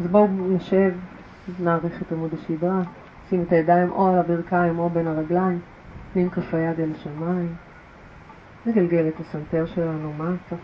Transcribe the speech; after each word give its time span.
אז 0.00 0.06
בואו 0.06 0.28
נשב, 0.28 0.94
נעריך 1.60 2.02
את 2.02 2.12
עמוד 2.12 2.34
השדרה, 2.34 2.80
שים 3.28 3.42
את 3.42 3.52
הידיים 3.52 3.90
או 3.90 4.08
על 4.08 4.18
הברכיים 4.18 4.78
או 4.78 4.90
בין 4.90 5.06
הרגליים, 5.06 5.58
נים 6.16 6.30
כף 6.30 6.54
היד 6.54 6.80
אל 6.80 6.90
השמיים, 6.94 7.54
נגלגל 8.66 9.08
את 9.08 9.20
הסנטר 9.20 9.66
שלנו 9.66 10.12
מטה, 10.12 10.56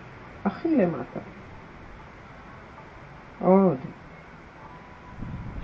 הכי 0.45 0.77
למטה. 0.77 1.21
עוד. 3.41 3.77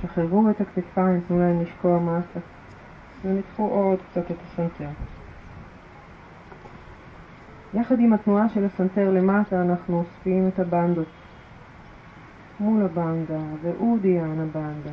שחררו 0.03 0.51
את 0.51 0.61
הכתפיים, 0.61 1.21
תנו 1.29 1.39
להם 1.39 1.61
לשקוע 1.61 1.99
מטה, 1.99 2.41
ונדחו 3.25 3.69
עוד 3.69 3.99
קצת 4.11 4.31
את 4.31 4.37
הסנטר. 4.47 4.89
יחד 7.75 8.01
עם 8.01 8.13
התנועה 8.13 8.49
של 8.49 8.65
הסנטר 8.65 9.11
למטה 9.11 9.63
אנחנו 9.63 9.99
אוספים 9.99 10.49
את 10.49 10.59
הבנדות 10.59 11.09
מול 12.61 12.83
הבנדה 12.83 13.41
ואודיאן 13.63 14.41
הבנדה. 14.41 14.91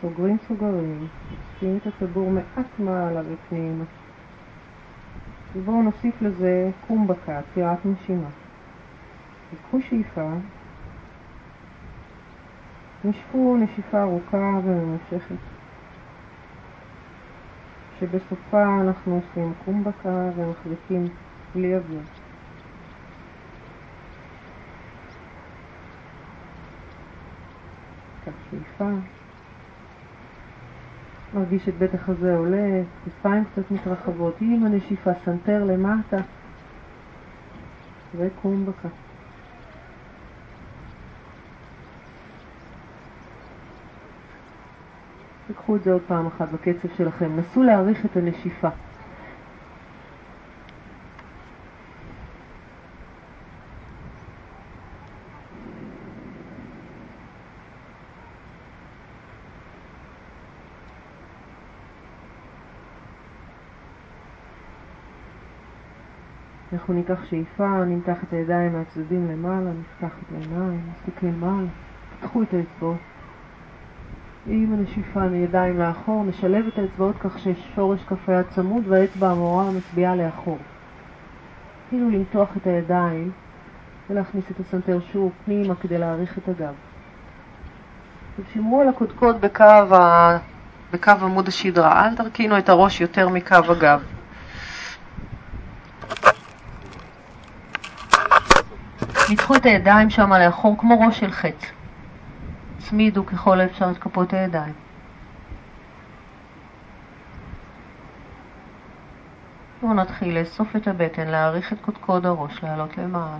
סוגרים 0.00 0.36
סוגרים, 0.48 1.06
אוספים 1.32 1.76
את 1.76 1.86
הטבור 1.86 2.30
מעט 2.30 2.78
מעלה 2.78 3.20
ופנימה. 3.20 3.84
ובואו 5.56 5.82
נוסיף 5.82 6.22
לזה 6.22 6.70
קומבקה, 6.86 7.38
עצירת 7.38 7.78
נשימה. 7.86 8.28
תיקחו 9.50 9.80
שאיפה, 9.80 10.30
נשפו 13.04 13.56
נשיפה 13.56 14.02
ארוכה 14.02 14.60
וממושכת, 14.64 15.34
שבסופה 18.00 18.80
אנחנו 18.80 19.14
עושים 19.14 19.52
קומבקה 19.64 20.30
ומחזיקים 20.36 21.04
בלי 21.54 21.76
אוויר. 21.76 22.00
קח 28.26 28.32
שאיפה. 28.50 28.90
מרגיש 31.34 31.68
את 31.68 31.74
בית 31.74 31.94
החזה 31.94 32.36
עולה, 32.36 32.82
כתפיים 33.04 33.44
קצת 33.44 33.70
מתרחבות, 33.70 34.36
עם 34.40 34.64
הנשיפה, 34.64 35.10
סנטר 35.24 35.64
למטה 35.64 36.16
וקום 38.14 38.66
בקה. 38.66 38.88
תיקחו 45.46 45.76
את 45.76 45.82
זה 45.82 45.92
עוד 45.92 46.02
פעם 46.08 46.26
אחת 46.26 46.48
בקצב 46.52 46.88
שלכם, 46.96 47.36
נסו 47.36 47.62
להאריך 47.62 48.06
את 48.06 48.16
הנשיפה. 48.16 48.68
אנחנו 66.86 67.00
ניקח 67.00 67.24
שאיפה, 67.30 67.84
נמתח 67.84 68.16
את 68.22 68.32
הידיים 68.32 68.72
מהצדדים 68.72 69.28
למעלה, 69.30 69.70
נפתח 69.70 70.16
את 70.18 70.34
העיניים, 70.34 70.80
נסתכל 70.92 71.26
מעלה, 71.26 71.66
פתחו 72.20 72.42
את 72.42 72.54
האצבעות. 72.54 72.96
עם 74.46 74.72
הנשיפה 74.72 75.20
מידיים 75.20 75.78
לאחור, 75.78 76.24
נשלב 76.24 76.66
את 76.66 76.78
האצבעות 76.78 77.16
כך 77.20 77.38
ששורש 77.38 78.00
כף 78.08 78.28
היד 78.28 78.46
צמוד 78.54 78.82
והאצבע 78.88 79.30
המורה 79.30 79.70
מצביעה 79.70 80.16
לאחור. 80.16 80.58
כאילו 81.88 82.10
למתוח 82.10 82.56
את 82.56 82.66
הידיים 82.66 83.30
ולהכניס 84.10 84.44
את 84.50 84.60
הסנטר 84.60 84.98
שוב 85.12 85.32
פנימה 85.44 85.74
כדי 85.74 85.98
להעריך 85.98 86.38
את 86.38 86.48
הגב. 86.48 86.74
שמרו 88.52 88.80
על 88.80 88.88
הקודקוד 88.88 89.40
בקו, 89.40 89.64
ה... 89.64 90.38
בקו 90.92 91.12
עמוד 91.22 91.48
השדרה, 91.48 92.06
אל 92.08 92.16
תרכינו 92.16 92.58
את 92.58 92.68
הראש 92.68 93.00
יותר 93.00 93.28
מקו 93.28 93.54
הגב. 93.54 94.15
ניתחו 99.30 99.56
את 99.56 99.66
הידיים 99.66 100.10
שם 100.10 100.32
לאחור 100.32 100.78
כמו 100.78 101.00
ראש 101.00 101.20
של 101.20 101.30
חץ. 101.30 101.66
הצמידו 102.78 103.26
ככל 103.26 103.60
האפשר 103.60 103.90
את 103.90 103.98
כפות 103.98 104.32
הידיים. 104.32 104.72
בואו 109.80 109.94
נתחיל 109.94 110.38
לאסוף 110.38 110.76
את 110.76 110.88
הבטן, 110.88 111.28
להעריך 111.28 111.72
את 111.72 111.78
קודקוד 111.80 112.26
הראש, 112.26 112.62
לעלות 112.62 112.98
למעלה. 112.98 113.36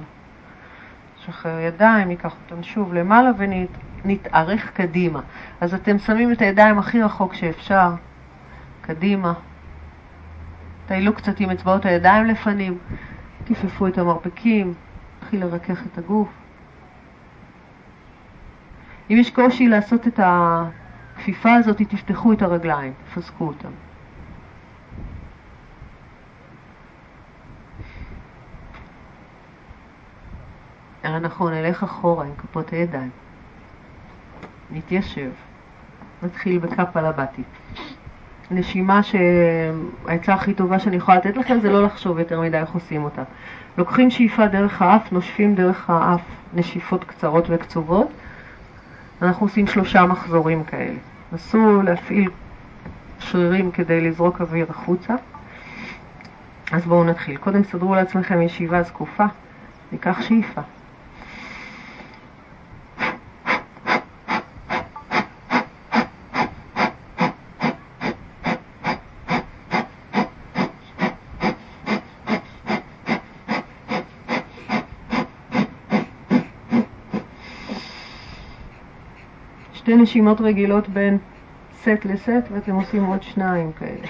נשחרר 1.19 1.59
ידיים, 1.59 2.09
ניקח 2.09 2.35
אותם 2.45 2.63
שוב 2.63 2.95
למעלה 2.95 3.31
ונתארך 3.37 4.71
קדימה. 4.71 5.21
אז 5.61 5.75
אתם 5.75 5.99
שמים 5.99 6.33
את 6.33 6.43
הידיים 6.43 6.79
הכי 6.79 7.03
רחוק 7.03 7.35
שאפשר, 7.35 7.91
קדימה. 8.81 9.33
טיילו 10.87 11.15
קצת 11.15 11.41
עם 11.41 11.51
אצבעות 11.51 11.85
הידיים 11.85 12.27
לפנים, 12.27 12.79
כיפפו 13.47 13.87
את 13.87 13.99
המרפקים, 13.99 14.75
להתחיל 15.27 15.45
לרכך 15.45 15.87
את 15.87 15.99
הגוף. 15.99 16.29
אם 19.11 19.17
יש 19.17 19.31
קושי 19.31 19.69
לעשות 19.69 20.07
את 20.07 20.21
הכפיפה 20.23 21.55
הזאת, 21.55 21.83
תפתחו 21.83 22.33
את 22.33 22.43
הרגליים, 22.43 22.93
תפסקו 23.05 23.47
אותם. 23.47 23.69
אנחנו 31.05 31.51
נלך 31.51 31.83
אחורה 31.83 32.25
עם 32.25 32.33
כפות 32.39 32.73
הידיים. 32.73 33.11
נתיישב. 34.71 35.31
נתחיל 36.23 36.59
בקפלה 36.59 37.13
בתי. 37.13 37.43
נשימה 38.51 39.01
שהעצה 39.03 40.35
הכי 40.35 40.55
טובה 40.55 40.79
שאני 40.79 40.97
יכולה 40.97 41.17
לתת 41.17 41.37
לכם 41.37 41.61
זה 41.61 41.71
לא 41.71 41.85
לחשוב 41.85 42.19
יותר 42.19 42.41
מדי 42.41 42.59
איך 42.59 42.71
עושים 42.71 43.05
אותה. 43.05 43.23
לוקחים 43.79 44.11
שאיפה 44.11 44.47
דרך 44.47 44.83
האף, 44.83 45.13
נושפים 45.13 45.55
דרך 45.55 45.91
האף 45.91 46.21
נשיפות 46.55 47.05
קצרות 47.05 47.45
וקצובות. 47.49 48.09
אנחנו 49.23 49.47
עושים 49.47 49.67
שלושה 49.67 50.07
מחזורים 50.07 50.65
כאלה. 50.65 50.99
נסו 51.33 51.83
להפעיל 51.83 52.31
שרירים 53.19 53.71
כדי 53.71 54.01
לזרוק 54.01 54.41
אוויר 54.41 54.67
החוצה. 54.69 55.15
אז 56.73 56.85
בואו 56.85 57.05
נתחיל. 57.05 57.37
קודם 57.37 57.65
סדרו 57.65 57.95
לעצמכם 57.95 58.43
ישיבה 58.43 58.83
זקופה, 58.83 59.25
ניקח 59.93 60.23
שאיפה. 60.23 60.61
שתי 79.87 79.97
נשימות 79.97 80.41
רגילות 80.41 80.89
בין 80.89 81.19
סט 81.73 82.05
לסט 82.05 82.51
ואתם 82.51 82.75
עושים 82.75 83.05
עוד 83.05 83.23
שניים 83.23 83.73
כאלה. 83.73 84.07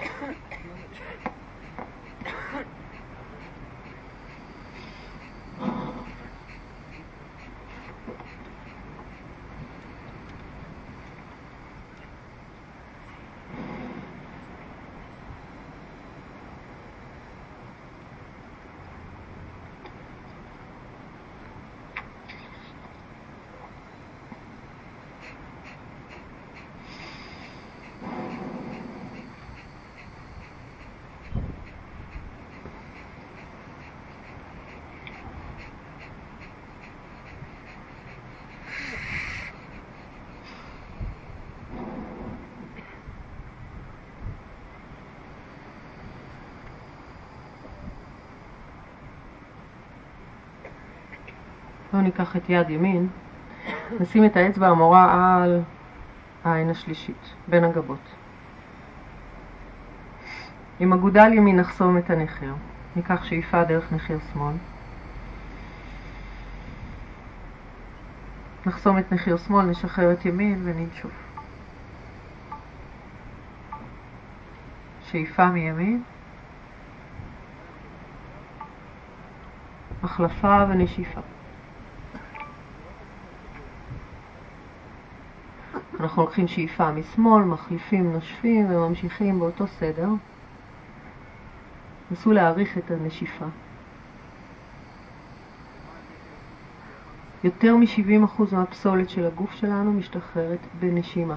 ניקח 52.06 52.36
את 52.36 52.48
יד 52.48 52.70
ימין, 52.70 53.08
נשים 54.00 54.24
את 54.24 54.36
האצבע 54.36 54.68
המורה 54.68 55.42
על 55.42 55.62
העין 56.44 56.70
השלישית, 56.70 57.34
בין 57.48 57.64
הגבות. 57.64 58.14
עם 60.80 60.92
אגודל 60.92 61.32
ימין 61.32 61.56
נחסום 61.56 61.98
את 61.98 62.10
הנחיר. 62.10 62.54
ניקח 62.96 63.24
שאיפה 63.24 63.64
דרך 63.64 63.92
נחיר 63.92 64.18
שמאל. 64.32 64.54
נחסום 68.66 68.98
את 68.98 69.12
נחיר 69.12 69.36
שמאל, 69.36 69.66
נשחרר 69.66 70.12
את 70.12 70.24
ימין 70.24 70.60
וננשוף. 70.64 71.12
שאיפה 75.10 75.46
מימין. 75.46 76.02
החלפה 80.02 80.64
ונשיפה. 80.68 81.20
אנחנו 86.06 86.22
לוקחים 86.22 86.48
שאיפה 86.48 86.90
משמאל, 86.90 87.44
מחליפים, 87.44 88.12
נושפים 88.12 88.66
וממשיכים 88.70 89.38
באותו 89.38 89.66
סדר. 89.66 90.08
נסו 92.10 92.32
להעריך 92.32 92.78
את 92.78 92.90
הנשיפה. 92.90 93.44
יותר 97.44 97.76
מ-70% 97.76 98.42
מהפסולת 98.52 99.10
של 99.10 99.26
הגוף 99.26 99.52
שלנו 99.52 99.92
משתחררת 99.92 100.60
בנשימה. 100.80 101.36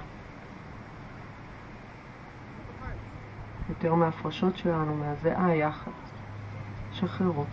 יותר 3.70 3.96
מההפרשות 3.96 4.58
שלנו, 4.58 4.96
מהזיעה 4.96 5.56
יחד. 5.56 5.92
שחררו. 6.92 7.46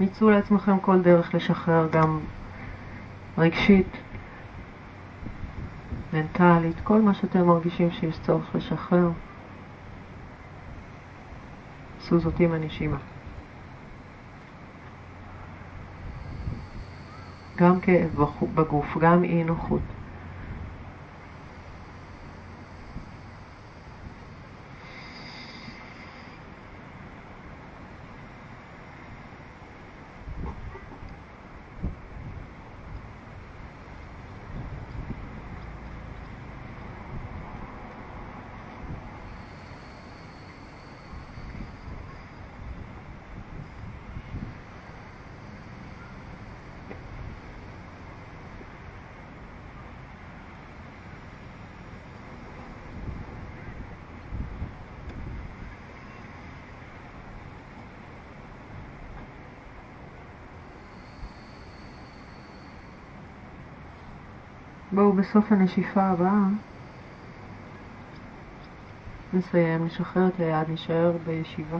מצאו 0.00 0.30
לעצמכם 0.30 0.78
כל 0.78 1.02
דרך 1.02 1.34
לשחרר 1.34 1.88
גם 1.92 2.20
רגשית, 3.38 3.96
מנטלית, 6.12 6.80
כל 6.84 7.00
מה 7.00 7.14
שאתם 7.14 7.46
מרגישים 7.46 7.90
שיש 7.90 8.20
צורך 8.20 8.54
לשחרר. 8.54 9.10
עשו 12.00 12.18
זאת 12.18 12.40
עם 12.40 12.52
הנשימה. 12.52 12.98
גם 17.56 17.80
כאב 17.80 18.24
בגוף, 18.54 18.98
גם 18.98 19.24
אי 19.24 19.44
נוחות. 19.44 19.95
בואו 64.96 65.12
בסוף 65.12 65.52
הנשיפה 65.52 66.02
הבאה 66.02 66.44
נסיים, 69.32 69.84
נשחרר 69.84 70.28
את 70.28 70.40
היד, 70.40 70.68
נשאר 70.70 71.16
בישיבה. 71.24 71.78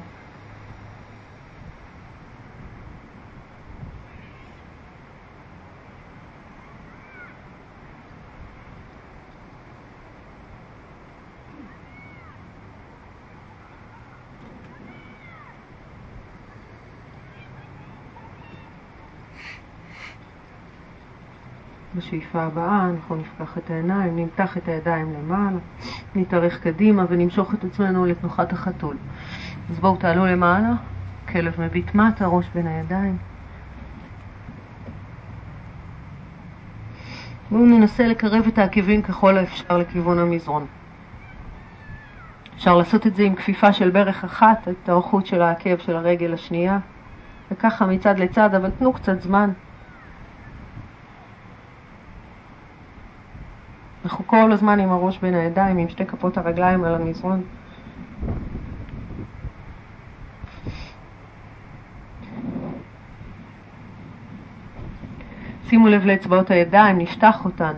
בשאיפה 22.06 22.42
הבאה 22.42 22.90
אנחנו 22.90 23.16
נפתח 23.16 23.58
את 23.58 23.70
העיניים, 23.70 24.16
נמתח 24.16 24.56
את 24.56 24.68
הידיים 24.68 25.12
למעלה, 25.12 25.58
נתארך 26.14 26.60
קדימה 26.60 27.04
ונמשוך 27.08 27.54
את 27.54 27.64
עצמנו 27.64 28.06
לתנוחת 28.06 28.52
החתול. 28.52 28.96
אז 29.70 29.78
בואו 29.80 29.96
תעלו 29.96 30.26
למעלה, 30.26 30.72
כלב 31.28 31.60
מביט 31.60 31.94
מטה, 31.94 32.26
ראש 32.26 32.46
בין 32.54 32.66
הידיים. 32.66 33.16
בואו 37.50 37.66
ננסה 37.66 38.06
לקרב 38.06 38.46
את 38.46 38.58
העקבים 38.58 39.02
ככל 39.02 39.38
האפשר 39.38 39.78
לכיוון 39.78 40.18
המזרון. 40.18 40.66
אפשר 42.54 42.76
לעשות 42.76 43.06
את 43.06 43.14
זה 43.14 43.22
עם 43.22 43.34
כפיפה 43.34 43.72
של 43.72 43.90
ברך 43.90 44.24
אחת, 44.24 44.68
את 44.68 44.88
האורכות 44.88 45.26
של 45.26 45.42
העקב 45.42 45.78
של 45.78 45.96
הרגל 45.96 46.34
השנייה, 46.34 46.78
וככה 47.50 47.86
מצד 47.86 48.18
לצד, 48.18 48.54
אבל 48.54 48.70
תנו 48.70 48.92
קצת 48.92 49.22
זמן. 49.22 49.50
כל 54.26 54.52
הזמן 54.52 54.80
עם 54.80 54.90
הראש 54.90 55.18
בין 55.18 55.34
הידיים, 55.34 55.78
עם 55.78 55.88
שתי 55.88 56.06
כפות 56.06 56.38
הרגליים 56.38 56.84
על 56.84 56.94
המזרון. 56.94 57.42
שימו 65.68 65.88
לב 65.88 66.06
לאצבעות 66.06 66.50
הידיים, 66.50 66.98
נפתח 66.98 67.44
אותן. 67.44 67.72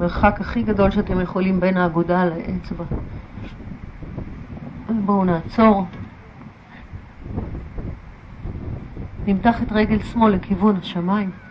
מרחק 0.00 0.40
הכי 0.40 0.62
גדול 0.62 0.90
שאתם 0.90 1.20
יכולים 1.20 1.60
בין 1.60 1.76
האגודה 1.76 2.24
לאצבע. 2.24 2.84
בואו 4.88 5.24
נעצור. 5.24 5.86
נמתח 9.26 9.62
את 9.62 9.72
רגל 9.72 10.02
שמאל 10.02 10.32
לכיוון 10.32 10.76
השמיים. 10.76 11.43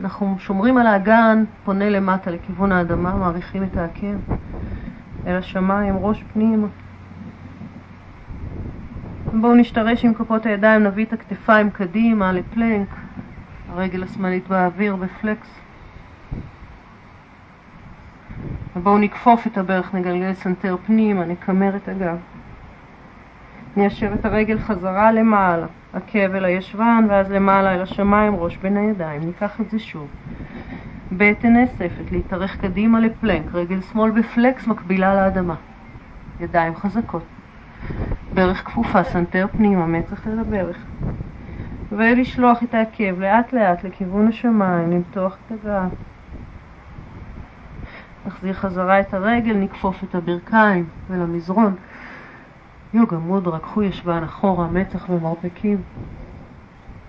אנחנו 0.00 0.36
שומרים 0.38 0.78
על 0.78 0.86
האגן, 0.86 1.44
פונה 1.64 1.90
למטה 1.90 2.30
לכיוון 2.30 2.72
האדמה, 2.72 3.16
מעריכים 3.16 3.64
את 3.64 3.76
העקב 3.76 4.16
אל 5.26 5.36
השמיים, 5.36 5.96
ראש 5.96 6.24
פנימה. 6.32 6.66
בואו 9.32 9.54
נשתרש 9.54 10.04
עם 10.04 10.14
כפות 10.14 10.46
הידיים, 10.46 10.82
נביא 10.82 11.04
את 11.04 11.12
הכתפיים 11.12 11.70
קדימה 11.70 12.32
לפלנק, 12.32 12.88
הרגל 13.68 14.02
השמאלית 14.02 14.48
באוויר 14.48 14.96
בפלקס. 14.96 15.48
ובואו 18.76 18.98
נכפוף 18.98 19.46
את 19.46 19.58
הברך, 19.58 19.94
נגלגל 19.94 20.32
סנטר 20.32 20.76
פנימה, 20.86 21.24
נקמר 21.24 21.76
את 21.76 21.88
הגב. 21.88 22.16
ניישר 23.76 24.14
את 24.14 24.24
הרגל 24.24 24.58
חזרה 24.58 25.12
למעלה. 25.12 25.66
עקב 25.94 26.34
אל 26.34 26.44
הישבן, 26.44 27.06
ואז 27.08 27.32
למעלה 27.32 27.74
אל 27.74 27.82
השמיים, 27.82 28.34
ראש 28.36 28.58
בין 28.62 28.76
הידיים. 28.76 29.22
ניקח 29.22 29.60
את 29.60 29.70
זה 29.70 29.78
שוב. 29.78 30.08
בטן 31.12 31.52
נאספת, 31.52 32.12
להתארך 32.12 32.56
קדימה 32.56 33.00
לפלנק, 33.00 33.54
רגל 33.54 33.80
שמאל 33.80 34.10
בפלקס 34.10 34.66
מקבילה 34.66 35.14
לאדמה. 35.14 35.54
ידיים 36.40 36.76
חזקות. 36.76 37.24
ברך 38.32 38.64
כפופה, 38.64 39.04
סנטר 39.04 39.46
פנימה, 39.56 39.86
מצח 39.86 40.26
אל 40.26 40.38
הברך. 40.38 40.76
ולשלוח 41.92 42.62
את 42.62 42.74
העקב 42.74 43.20
לאט 43.20 43.52
לאט 43.52 43.84
לכיוון 43.84 44.28
השמיים, 44.28 44.90
למתוח 44.90 45.36
את 45.46 45.52
הגב. 45.52 45.88
נחזיר 48.26 48.52
חזרה 48.52 49.00
את 49.00 49.14
הרגל, 49.14 49.56
נכפוף 49.56 50.04
את 50.04 50.14
הברכיים 50.14 50.84
ולמזרון. 51.10 51.74
יוגה 52.94 53.18
מודרה, 53.18 53.58
קחו 53.58 53.82
ישבן 53.82 54.22
אחורה, 54.22 54.66
מצח 54.66 55.08
ומרפקים. 55.08 55.82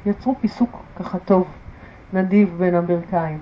יצרו 0.06 0.36
פיסוק 0.42 0.70
ככה 1.00 1.20
טוב, 1.20 1.48
נדיב 2.14 2.56
בין 2.58 2.76
הברכיים. 2.76 3.40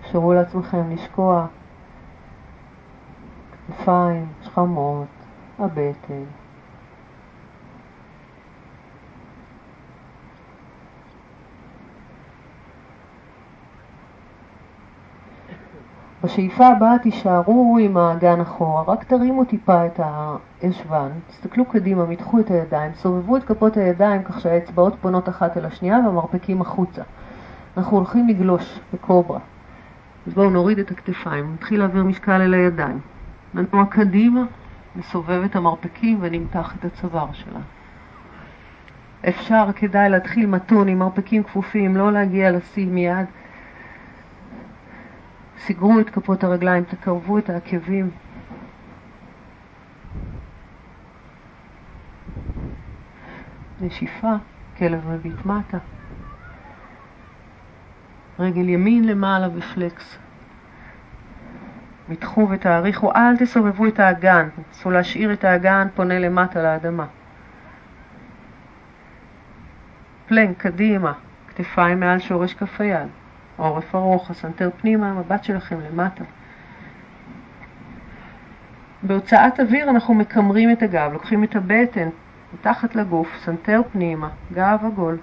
אפשרו 0.00 0.32
לעצמכם 0.32 0.90
לשקוע, 0.90 1.46
כתפיים, 3.68 4.26
שכמות, 4.42 5.06
הבטן. 5.58 6.41
בשאיפה 16.24 16.66
הבאה 16.66 16.98
תישארו 16.98 17.78
עם 17.80 17.96
האגן 17.96 18.40
אחורה, 18.40 18.82
רק 18.82 19.04
תרימו 19.04 19.44
טיפה 19.44 19.86
את 19.86 20.00
הישבן, 20.62 21.08
תסתכלו 21.28 21.64
קדימה, 21.64 22.06
מתחו 22.06 22.40
את 22.40 22.50
הידיים, 22.50 22.92
סובבו 22.94 23.36
את 23.36 23.44
כפות 23.44 23.76
הידיים 23.76 24.22
כך 24.22 24.40
שהאצבעות 24.40 24.94
פונות 25.00 25.28
אחת 25.28 25.56
אל 25.56 25.64
השנייה 25.64 25.98
והמרפקים 26.06 26.60
החוצה. 26.60 27.02
אנחנו 27.76 27.96
הולכים 27.96 28.28
לגלוש 28.28 28.80
בקוברה. 28.92 29.38
אז 30.26 30.34
בואו 30.34 30.50
נוריד 30.50 30.78
את 30.78 30.90
הכתפיים, 30.90 31.52
נתחיל 31.54 31.78
להעביר 31.78 32.04
משקל 32.04 32.40
אל 32.40 32.54
הידיים. 32.54 33.00
ננוע 33.54 33.84
קדימה, 33.90 34.42
נסובב 34.96 35.42
את 35.44 35.56
המרפקים 35.56 36.18
ונמתח 36.20 36.74
את 36.78 36.84
הצוואר 36.84 37.32
שלנו. 37.32 37.64
אפשר, 39.28 39.64
כדאי 39.76 40.10
להתחיל 40.10 40.46
מתון 40.46 40.88
עם 40.88 40.98
מרפקים 40.98 41.42
כפופים, 41.42 41.96
לא 41.96 42.12
להגיע 42.12 42.50
לשיא 42.50 42.86
מיד. 42.86 43.26
סגרו 45.66 46.00
את 46.00 46.10
כפות 46.10 46.44
הרגליים, 46.44 46.84
תקרבו 46.84 47.38
את 47.38 47.50
העקבים. 47.50 48.10
נשיפה, 53.80 54.32
כלב 54.78 55.08
מביט 55.08 55.46
מטה. 55.46 55.78
רגל 58.38 58.68
ימין 58.68 59.04
למעלה 59.04 59.48
בפלקס. 59.48 60.18
מתחו 62.08 62.48
ותאריכו, 62.50 63.12
אל 63.12 63.36
תסובבו 63.36 63.86
את 63.86 64.00
האגן, 64.00 64.48
נסו 64.70 64.90
להשאיר 64.90 65.32
את 65.32 65.44
האגן 65.44 65.88
פונה 65.94 66.18
למטה 66.18 66.62
לאדמה. 66.62 67.06
פלנק, 70.26 70.58
קדימה, 70.58 71.12
כתפיים 71.48 72.00
מעל 72.00 72.18
שורש 72.18 72.54
כף 72.54 72.80
היד, 72.80 73.08
עורף 73.56 73.94
ארוך, 73.94 74.30
הסנטר 74.30 74.70
פנימה, 74.80 75.10
המבט 75.10 75.44
שלכם 75.44 75.80
למטה. 75.80 76.24
בהוצאת 79.02 79.60
אוויר 79.60 79.90
אנחנו 79.90 80.14
מקמרים 80.14 80.72
את 80.72 80.82
הגב, 80.82 81.12
לוקחים 81.12 81.44
את 81.44 81.56
הבטן 81.56 82.08
מתחת 82.54 82.94
לגוף, 82.94 83.28
סנטר 83.44 83.80
פנימה, 83.92 84.28
גב 84.52 84.78
עגול. 84.86 85.18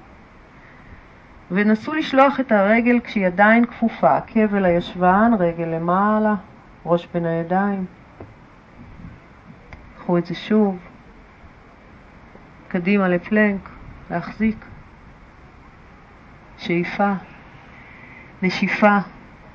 ונסו 1.51 1.93
לשלוח 1.93 2.39
את 2.39 2.51
הרגל 2.51 2.99
כשהיא 3.03 3.27
עדיין 3.27 3.65
כפופה, 3.65 4.17
עקב 4.17 4.55
אל 4.55 4.65
הישבן, 4.65 5.31
רגל 5.39 5.65
למעלה, 5.65 6.35
ראש 6.85 7.07
בין 7.13 7.25
הידיים. 7.25 7.85
קחו 9.97 10.17
את 10.17 10.25
זה 10.25 10.35
שוב. 10.35 10.77
קדימה 12.67 13.07
לפלנק, 13.07 13.69
להחזיק. 14.11 14.65
שאיפה, 16.57 17.13
נשיפה, 18.41 18.97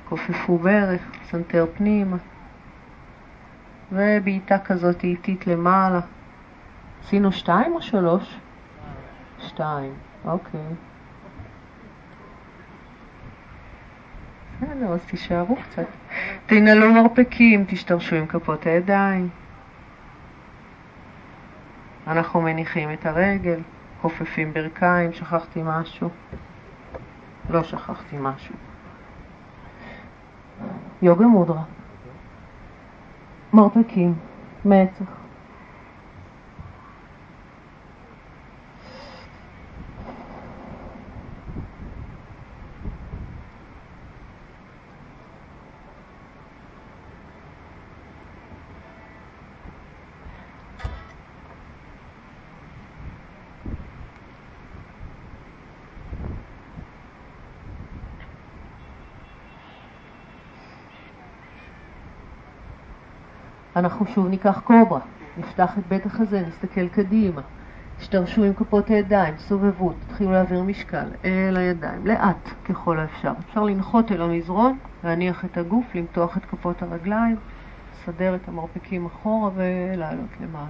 כופפו 0.09 0.57
ברך, 0.57 1.01
סנטר 1.25 1.65
פנימה. 1.77 2.17
ובעיטה 3.91 4.59
כזאת 4.59 5.03
איטית 5.03 5.47
למעלה. 5.47 5.99
עשינו 7.03 7.31
שתיים 7.31 7.75
או 7.75 7.81
שלוש? 7.81 8.39
שתיים, 9.39 9.93
אוקיי. 10.25 10.61
בסדר, 14.61 14.93
אז 14.93 15.05
תישארו 15.05 15.55
קצת. 15.55 15.85
תנעלו 16.45 16.93
מרפקים, 16.93 17.65
תשתרשו 17.67 18.15
עם 18.15 18.27
כפות 18.27 18.65
הידיים. 18.65 19.29
אנחנו 22.07 22.41
מניחים 22.41 22.93
את 22.93 23.05
הרגל, 23.05 23.59
כופפים 24.01 24.53
ברכיים, 24.53 25.13
שכחתי 25.13 25.61
משהו. 25.63 26.09
לא 27.49 27.63
שכחתי 27.63 28.15
משהו. 28.19 28.55
יוגה 31.01 31.27
מודרה. 31.27 31.63
מרפקים, 33.53 34.13
מצח. 34.65 35.24
אנחנו 63.75 64.05
שוב 64.05 64.27
ניקח 64.27 64.59
קוברה, 64.59 64.99
נפתח 65.37 65.77
את 65.77 65.87
בית 65.87 66.05
החזה, 66.05 66.41
נסתכל 66.47 66.87
קדימה, 66.87 67.41
תשתרשו 67.97 68.43
עם 68.43 68.53
כפות 68.53 68.89
הידיים, 68.89 69.37
סובבו, 69.37 69.93
תתחילו 69.93 70.31
להעביר 70.31 70.63
משקל 70.63 71.07
אל 71.25 71.57
הידיים, 71.57 72.07
לאט 72.07 72.49
ככל 72.65 72.99
האפשר. 72.99 73.31
אפשר 73.39 73.63
לנחות 73.63 74.11
אל 74.11 74.21
המזרון, 74.21 74.77
להניח 75.03 75.45
את 75.45 75.57
הגוף, 75.57 75.95
למתוח 75.95 76.37
את 76.37 76.45
כפות 76.45 76.81
הרגליים, 76.81 77.35
לסדר 77.93 78.35
את 78.35 78.47
המרפקים 78.47 79.05
אחורה 79.05 79.49
ולעלות 79.55 80.29
למעלה. 80.41 80.67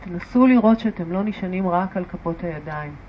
תנסו 0.00 0.46
לראות 0.46 0.80
שאתם 0.80 1.12
לא 1.12 1.22
נשענים 1.22 1.68
רק 1.68 1.96
על 1.96 2.04
כפות 2.04 2.44
הידיים. 2.44 3.07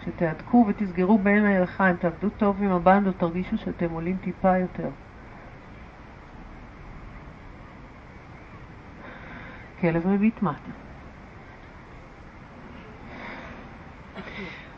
כשתהדקו 0.00 0.64
ותסגרו 0.68 1.18
בין 1.18 1.44
הירכיים, 1.44 1.96
תעבדו 1.96 2.28
טוב 2.28 2.62
עם 2.62 2.70
הבנדות, 2.72 3.14
תרגישו 3.18 3.58
שאתם 3.58 3.90
עולים 3.90 4.16
טיפה 4.16 4.58
יותר. 4.58 4.88
כלב 9.80 10.06
מביט 10.08 10.42
מטה. 10.42 10.70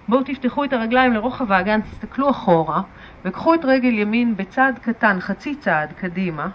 בואו 0.09 0.23
תפתחו 0.23 0.65
את 0.65 0.73
הרגליים 0.73 1.13
לרוחב 1.13 1.53
האגן, 1.53 1.81
תסתכלו 1.81 2.31
אחורה 2.31 2.83
וקחו 3.25 3.55
את 3.55 3.65
רגל 3.65 3.99
ימין 3.99 4.37
בצעד 4.37 4.79
קטן, 4.79 5.21
חצי 5.21 5.55
צעד 5.55 5.93
קדימה, 5.93 6.49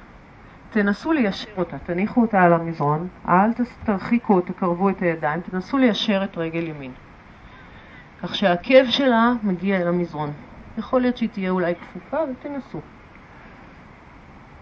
תנסו 0.70 1.14
ליישר 1.14 1.50
אותה, 1.58 1.78
תניחו 1.80 2.22
אותה 2.22 2.44
על 2.44 2.54
המזרון, 2.54 3.08
אל 3.28 3.50
תרחיקו, 3.84 4.42
תקרבו 4.42 4.90
את 4.90 5.02
הידיים, 5.02 5.42
תנסו 5.42 5.78
ליישר 5.78 6.24
את 6.24 6.38
רגל 6.38 6.68
ימין. 6.68 6.92
כך 8.24 8.36
שהעקב 8.36 8.86
שלה 8.90 9.34
מגיע 9.44 9.82
אל 9.82 9.88
המזרון. 9.88 10.32
יכול 10.78 11.02
להיות 11.02 11.18
שהיא 11.18 11.30
תהיה 11.30 11.50
אולי 11.50 11.76
כפופה, 11.76 12.24
אבל 12.24 12.34
תנסו. 12.40 12.82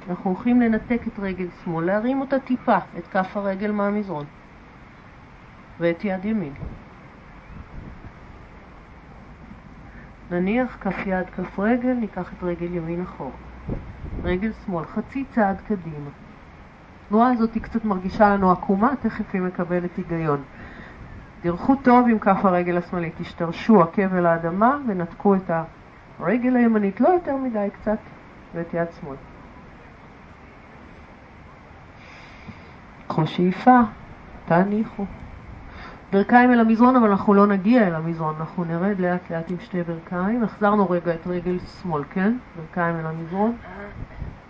אנחנו 0.10 0.30
הולכים 0.30 0.62
לנתק 0.62 1.02
את 1.08 1.20
רגל 1.20 1.48
שמאל, 1.64 1.86
להרים 1.86 2.22
אותה 2.22 2.40
טיפה, 2.40 2.78
את 2.98 3.08
כף 3.08 3.38
הרגל 3.38 3.72
מהמזרון, 3.72 4.26
ואת 5.80 6.04
יד 6.04 6.26
ימין. 6.26 6.54
נניח 10.32 10.78
כף 10.82 10.96
יד, 11.06 11.30
כף 11.30 11.60
רגל, 11.60 11.94
ניקח 11.94 12.34
את 12.34 12.44
רגל 12.44 12.76
ימין 12.76 13.02
אחורה. 13.02 13.32
רגל 14.24 14.52
שמאל, 14.66 14.86
חצי 14.86 15.26
צעד 15.36 15.62
קדימה. 15.68 16.10
התנועה 17.06 17.32
הזאת 17.32 17.54
היא 17.54 17.64
קצת 17.64 17.86
מרגישה 17.86 18.30
לנו 18.30 18.52
עקומה, 18.52 18.94
תכף 19.02 19.34
היא 19.34 19.42
מקבלת 19.42 19.98
היגיון. 19.98 20.44
דרכו 21.46 21.76
טוב 21.76 22.08
עם 22.10 22.20
כף 22.20 22.46
הרגל 22.46 22.78
השמאלית, 22.78 23.14
תשתרשו 23.18 23.82
עקב 23.82 24.16
אל 24.16 24.26
האדמה 24.26 24.78
ונתקו 24.88 25.36
את 25.36 25.52
הרגל 26.20 26.56
הימנית, 26.56 27.02
לא 27.02 27.10
יותר 27.10 27.36
מדי 27.36 27.68
קצת, 27.74 27.98
ואת 28.56 28.74
יד 28.74 28.88
שמאל. 29.02 29.16
קחו 33.08 33.28
שאיפה, 33.28 33.80
תניחו. 34.46 35.06
ברכיים 36.12 36.52
אל 36.52 36.60
המזרון, 36.60 36.96
אבל 36.96 37.10
אנחנו 37.10 37.34
לא 37.34 37.48
נגיע 37.48 37.88
אל 37.88 37.96
המזרון, 37.96 38.36
אנחנו 38.40 38.64
נרד 38.64 39.00
לאט 39.00 39.32
לאט 39.32 39.52
עם 39.52 39.60
שתי 39.60 39.84
ברכיים. 39.84 40.44
החזרנו 40.44 40.90
רגע 40.90 41.14
את 41.14 41.28
רגל 41.28 41.60
שמאל, 41.60 42.04
כן? 42.10 42.34
ברכיים 42.58 42.96
אל 42.96 43.06
המזרון. 43.06 43.56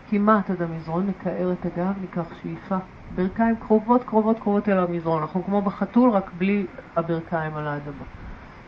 כמעט 0.10 0.50
עד 0.50 0.62
המזרון, 0.62 1.08
נקער 1.08 1.54
את 1.54 1.66
הגב, 1.66 1.94
ניקח 2.02 2.26
שאיפה. 2.42 2.78
ברכיים 3.16 3.56
קרובות 3.56 4.04
קרובות 4.04 4.40
קרובות 4.40 4.70
אל 4.70 4.80
המזרון, 4.80 5.22
אנחנו 5.22 5.44
כמו 5.44 5.62
בחתול 5.62 6.10
רק 6.10 6.32
בלי 6.38 6.66
הברכיים 6.96 7.56
על 7.56 7.68
האדמה. 7.68 8.06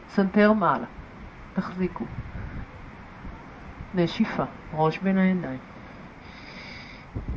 סנטר 0.09 0.53
מעלה, 0.53 0.85
תחזיקו. 1.53 2.05
נשיפה, 3.93 4.43
ראש 4.73 4.99
בין 4.99 5.17
הידיים. 5.17 5.59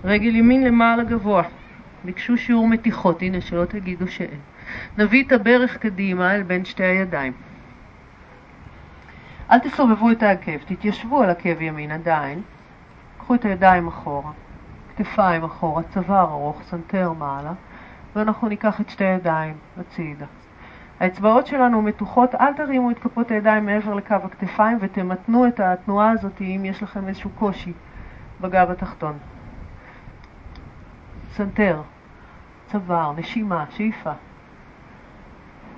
רגל 0.05 0.37
ימין 0.37 0.65
למעלה 0.65 1.05
גבוה. 1.05 1.43
ביקשו 2.05 2.37
שיעור 2.37 2.69
מתיחות, 2.69 3.23
הנה 3.23 3.41
שלא 3.41 3.65
תגידו 3.65 4.09
שאין. 4.09 4.41
נביא 4.99 5.25
את 5.25 5.33
הברך 5.33 5.77
קדימה 5.77 6.35
אל 6.35 6.43
בין 6.43 6.65
שתי 6.65 6.85
הידיים. 6.85 7.33
אל 9.51 9.59
תסובבו 9.59 10.11
את 10.11 10.23
העקב, 10.23 10.59
תתיישבו 10.59 11.23
על 11.23 11.31
עקב 11.31 11.61
ימין 11.61 11.91
עדיין. 11.91 12.43
קחו 13.19 13.35
את 13.35 13.45
הידיים 13.45 13.89
אחורה. 13.89 14.33
כתפיים 15.01 15.45
אחורה, 15.45 15.83
צוואר 15.83 16.31
ארוך, 16.31 16.63
סנטר 16.63 17.13
מעלה, 17.13 17.53
ואנחנו 18.17 18.49
ניקח 18.49 18.81
את 18.81 18.91
שתי 18.91 19.05
הידיים 19.05 19.55
הצידה. 19.81 20.27
האצבעות 21.01 21.47
שלנו 21.47 21.83
מתוחות, 21.83 22.35
אל 22.35 22.55
תרימו 22.55 22.91
את 22.91 22.99
כפות 22.99 23.31
הידיים 23.31 23.67
מעבר 23.67 23.95
לקו 23.95 24.15
הכתפיים 24.15 24.79
ותמתנו 24.81 25.49
את 25.49 25.61
התנועה 25.61 26.11
הזאת 26.11 26.41
אם 26.41 26.63
יש 26.65 26.83
לכם 26.83 27.09
איזשהו 27.09 27.31
קושי 27.31 27.73
בגב 28.41 28.71
התחתון. 28.71 29.19
סנטר, 31.33 31.83
צוואר, 32.67 33.13
נשימה, 33.17 33.65
שאיפה. 33.71 34.13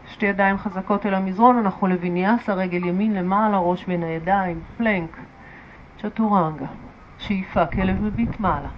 שתי 0.07 0.27
ידיים 0.27 0.59
חזקות 0.59 1.07
אל 1.07 1.15
המזרון, 1.15 1.57
אנחנו 1.57 1.87
לוויניאסה, 1.87 2.55
רגל 2.55 2.85
ימין 2.85 3.15
למעלה, 3.15 3.59
ראש 3.59 3.85
בין 3.85 4.03
הידיים, 4.03 4.61
פלנק, 4.77 5.17
צ'טורנגה, 5.99 6.67
שאיפה, 7.19 7.67
כלב 7.67 8.03
מביט 8.03 8.41
מעלה, 8.41 8.69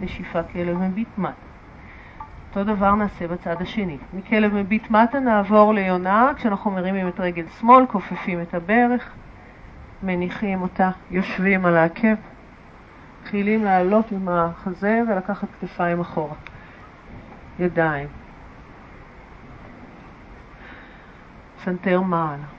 נשיפה, 0.00 0.42
כלב 0.42 0.78
מביט 0.78 1.18
מטה. 1.18 1.46
אותו 2.48 2.74
דבר 2.74 2.94
נעשה 2.94 3.28
בצד 3.28 3.62
השני. 3.62 3.98
מכלב 4.12 4.54
מביט 4.54 4.90
מטה 4.90 5.20
נעבור 5.20 5.74
ליונה, 5.74 6.32
כשאנחנו 6.36 6.70
מרימים 6.70 7.08
את 7.08 7.20
רגל 7.20 7.44
שמאל, 7.60 7.86
כופפים 7.86 8.42
את 8.42 8.54
הברך, 8.54 9.14
מניחים 10.02 10.62
אותה, 10.62 10.90
יושבים 11.10 11.66
על 11.66 11.76
העקב, 11.76 12.14
מתחילים 13.22 13.64
לעלות 13.64 14.12
עם 14.12 14.28
החזה 14.28 15.02
ולקחת 15.08 15.48
כתפיים 15.60 16.00
אחורה. 16.00 16.34
ידיים. 17.58 18.08
סנטר 21.64 22.00
מעלה. 22.00 22.55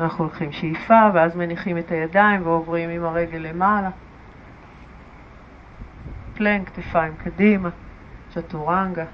אנחנו 0.00 0.24
לוקחים 0.24 0.52
שאיפה 0.52 1.08
ואז 1.14 1.36
מניחים 1.36 1.78
את 1.78 1.90
הידיים 1.90 2.46
ועוברים 2.46 2.90
עם 2.90 3.04
הרגל 3.04 3.38
למעלה. 3.38 3.90
פלנק, 6.34 6.68
כתפיים 6.68 7.12
קדימה, 7.24 7.68
צ'טורנגה, 8.30 9.04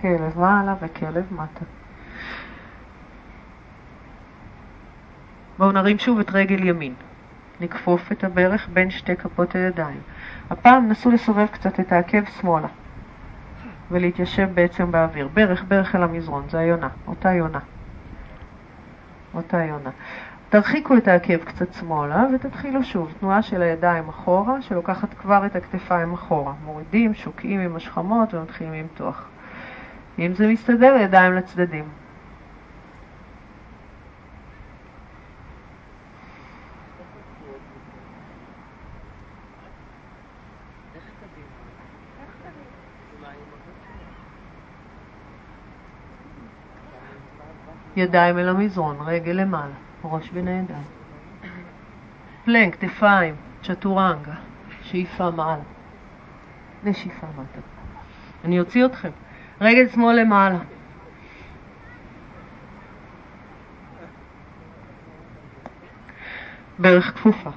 כלב 0.00 0.38
מעלה 0.38 0.74
וכלב 0.80 1.24
מטה. 1.30 1.64
בואו 5.58 5.72
נרים 5.72 5.98
שוב 5.98 6.18
את 6.18 6.30
רגל 6.30 6.64
ימין. 6.64 6.94
נכפוף 7.60 8.12
את 8.12 8.24
הברך 8.24 8.68
בין 8.72 8.90
שתי 8.90 9.16
כפות 9.16 9.54
הידיים. 9.54 10.00
הפעם 10.50 10.88
נסו 10.88 11.10
לסובב 11.10 11.46
קצת 11.46 11.80
את 11.80 11.92
העקב 11.92 12.24
שמאלה 12.40 12.68
ולהתיישב 13.90 14.48
בעצם 14.54 14.92
באוויר. 14.92 15.28
ברך, 15.34 15.64
ברך 15.68 15.94
אל 15.94 16.02
המזרון, 16.02 16.44
זה 16.48 16.58
היונה, 16.58 16.88
אותה 17.06 17.32
יונה. 17.32 17.58
אותה 19.34 19.56
יונה. 19.56 19.90
תרחיקו 20.48 20.96
את 20.96 21.08
העקב 21.08 21.36
קצת 21.36 21.72
שמאלה 21.72 22.26
ותתחילו 22.34 22.84
שוב, 22.84 23.12
תנועה 23.20 23.42
של 23.42 23.62
הידיים 23.62 24.08
אחורה, 24.08 24.62
שלוקחת 24.62 25.14
כבר 25.14 25.46
את 25.46 25.56
הכתפיים 25.56 26.12
אחורה. 26.12 26.52
מורידים, 26.64 27.14
שוקעים 27.14 27.60
עם 27.60 27.76
השכמות 27.76 28.34
ומתחילים 28.34 28.74
למתוח. 28.74 29.28
אם 30.18 30.34
זה 30.34 30.48
מסתדר, 30.48 30.96
ידיים 31.00 31.32
לצדדים. 31.32 31.84
ידיים 47.96 48.38
אל 48.38 48.48
המזרון, 48.48 48.96
רגל 49.00 49.32
למעלה, 49.32 49.74
ראש 50.04 50.30
בין 50.30 50.48
הידיים. 50.48 50.84
פלנק, 52.44 52.74
כתפיים, 52.74 53.34
צ'טורנגה, 53.62 54.34
שאיפה 54.82 55.30
מעלה, 55.30 55.62
נשיפה 56.84 57.26
מטה. 57.26 57.60
אני 58.44 58.60
אוציא 58.60 58.86
אתכם. 58.86 59.10
רגל 59.60 59.88
שמאל 59.88 60.20
למעלה. 60.20 60.58
ברך 66.78 67.14
כפופה. 67.14 67.50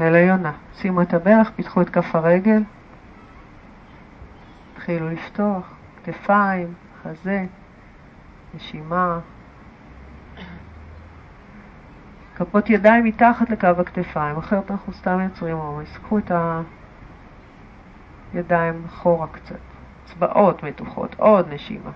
אל 0.00 0.14
היונה. 0.14 0.52
שימו 0.74 1.02
את 1.02 1.14
הברך, 1.14 1.50
פיתחו 1.56 1.82
את 1.82 1.88
כף 1.88 2.14
הרגל. 2.14 2.62
התחילו 4.72 5.10
לפתוח, 5.10 5.72
כתפיים, 6.04 6.74
חזה, 7.08 7.44
נשימה. 8.54 9.20
כפות 12.36 12.70
ידיים 12.70 13.04
מתחת 13.04 13.50
לקו 13.50 13.66
הכתפיים, 13.66 14.36
אחרת 14.36 14.70
אנחנו 14.70 14.92
סתם 14.92 15.20
יוצרים 15.20 15.56
עומס. 15.56 15.96
קחו 15.96 16.18
את 16.18 16.32
הידיים 18.32 18.84
אחורה 18.86 19.26
קצת, 19.26 19.56
אצבעות 20.04 20.62
מתוחות, 20.62 21.14
עוד 21.18 21.48
נשימה. 21.52 21.90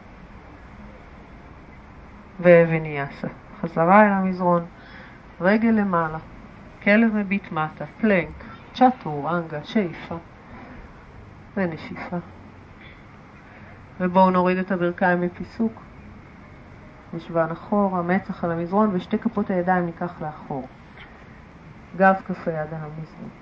וויניאסה. 2.40 3.28
חזרה 3.60 4.06
אל 4.06 4.12
המזרון, 4.12 4.64
רגל 5.40 5.70
למעלה, 5.70 6.18
כלב 6.82 7.14
מביט 7.14 7.52
מטה, 7.52 7.84
פלנק, 8.00 8.44
צ'טור, 8.74 9.38
אנגה, 9.38 9.64
שאיפה 9.64 10.16
ונשיפה. 11.56 12.16
ובואו 14.02 14.30
נוריד 14.30 14.58
את 14.58 14.72
הברכיים 14.72 15.20
מפיסוק. 15.20 15.82
ישבן 17.16 17.50
אחורה, 17.52 18.02
מצח 18.02 18.44
על 18.44 18.52
המזרון, 18.52 18.90
ושתי 18.92 19.18
כפות 19.18 19.50
הידיים 19.50 19.86
ניקח 19.86 20.22
לאחור. 20.22 20.68
גב 21.96 22.14
כף 22.28 22.48
היד 22.48 22.58
על 22.58 22.80
המזרון. 22.80 23.41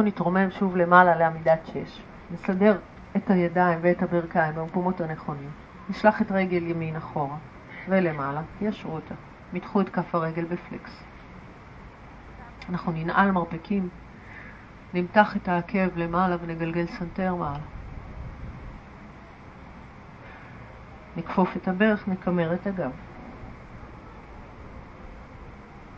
בואו 0.00 0.08
נתרומם 0.08 0.50
שוב 0.50 0.76
למעלה 0.76 1.16
לעמידת 1.16 1.66
שש. 1.66 2.02
נסדר 2.30 2.78
את 3.16 3.30
הידיים 3.30 3.78
ואת 3.82 4.02
הברכיים 4.02 4.54
במקומות 4.54 5.00
הנכונים. 5.00 5.50
נשלח 5.90 6.22
את 6.22 6.32
רגל 6.32 6.66
ימין 6.66 6.96
אחורה 6.96 7.36
ולמעלה, 7.88 8.42
ישרו 8.60 8.92
אותה. 8.92 9.14
מתחו 9.52 9.80
את 9.80 9.88
כף 9.88 10.14
הרגל 10.14 10.44
ב 10.44 10.54
flex. 10.54 11.02
אנחנו 12.68 12.92
ננעל 12.92 13.30
מרפקים, 13.30 13.88
נמתח 14.94 15.36
את 15.36 15.48
העקב 15.48 15.96
למעלה 15.96 16.36
ונגלגל 16.40 16.86
סנטר 16.86 17.34
מעלה. 17.34 17.64
נכפוף 21.16 21.56
את 21.56 21.68
הברך, 21.68 22.08
נקמר 22.08 22.54
את 22.54 22.66
הגב. 22.66 22.90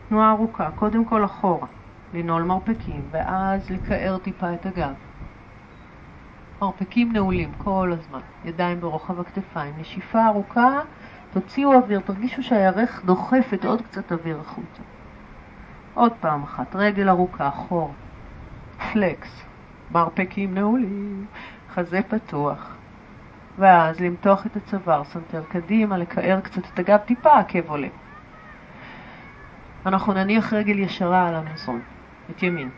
תנועה 0.09 0.31
ארוכה, 0.31 0.71
קודם 0.71 1.05
כל 1.05 1.25
אחורה. 1.25 1.67
לנעול 2.13 2.43
מרפקים, 2.43 3.01
ואז 3.11 3.69
לקער 3.69 4.17
טיפה 4.17 4.53
את 4.53 4.65
הגב. 4.65 4.93
מרפקים 6.61 7.11
נעולים 7.13 7.51
כל 7.57 7.93
הזמן, 7.93 8.19
ידיים 8.45 8.79
ברוחב 8.79 9.19
הכתפיים, 9.19 9.73
נשיפה 9.77 10.27
ארוכה, 10.27 10.79
תוציאו 11.33 11.73
אוויר, 11.73 11.99
תרגישו 11.99 12.43
שהירך 12.43 13.05
דוחפת 13.05 13.65
עוד 13.65 13.81
קצת 13.81 14.11
אוויר 14.11 14.39
החוצה. 14.39 14.83
עוד 15.93 16.11
פעם 16.19 16.43
אחת, 16.43 16.75
רגל 16.75 17.09
ארוכה, 17.09 17.51
אחור, 17.51 17.93
flex, 18.93 19.43
מרפקים 19.91 20.53
נעולים, 20.53 21.25
חזה 21.69 22.01
פתוח, 22.07 22.75
ואז 23.59 23.99
למתוח 23.99 24.45
את 24.45 24.55
הצוואר, 24.55 25.03
סנטר 25.03 25.43
קדימה, 25.49 25.97
לקער 25.97 26.39
קצת 26.39 26.61
את 26.73 26.79
הגב, 26.79 26.97
טיפה 26.97 27.39
עקב 27.39 27.69
עולה. 27.69 27.87
אנחנו 29.85 30.13
נניח 30.13 30.53
רגל 30.53 30.79
ישרה 30.79 31.27
על 31.27 31.35
המזרון. 31.35 31.81
את 32.37 32.43
ימין. 32.43 32.69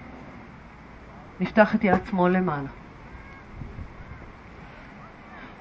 נפתח 1.39 1.75
את 1.75 1.83
יד 1.83 2.05
שמאל 2.09 2.31
למעלה. 2.31 2.69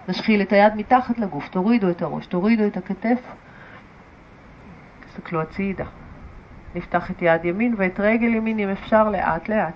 נשחיל 0.08 0.42
את 0.42 0.52
היד 0.52 0.72
מתחת 0.76 1.18
לגוף, 1.18 1.48
תורידו 1.48 1.90
את 1.90 2.02
הראש, 2.02 2.26
תורידו 2.26 2.66
את 2.66 2.76
הכתף, 2.76 3.20
תסתכלו 5.06 5.40
הצידה. 5.40 5.84
נפתח 6.74 7.10
את 7.10 7.22
יד 7.22 7.44
ימין 7.44 7.74
ואת 7.78 8.00
רגל 8.00 8.34
ימין 8.34 8.58
אם 8.58 8.68
אפשר 8.68 9.08
לאט 9.08 9.48
לאט. 9.48 9.74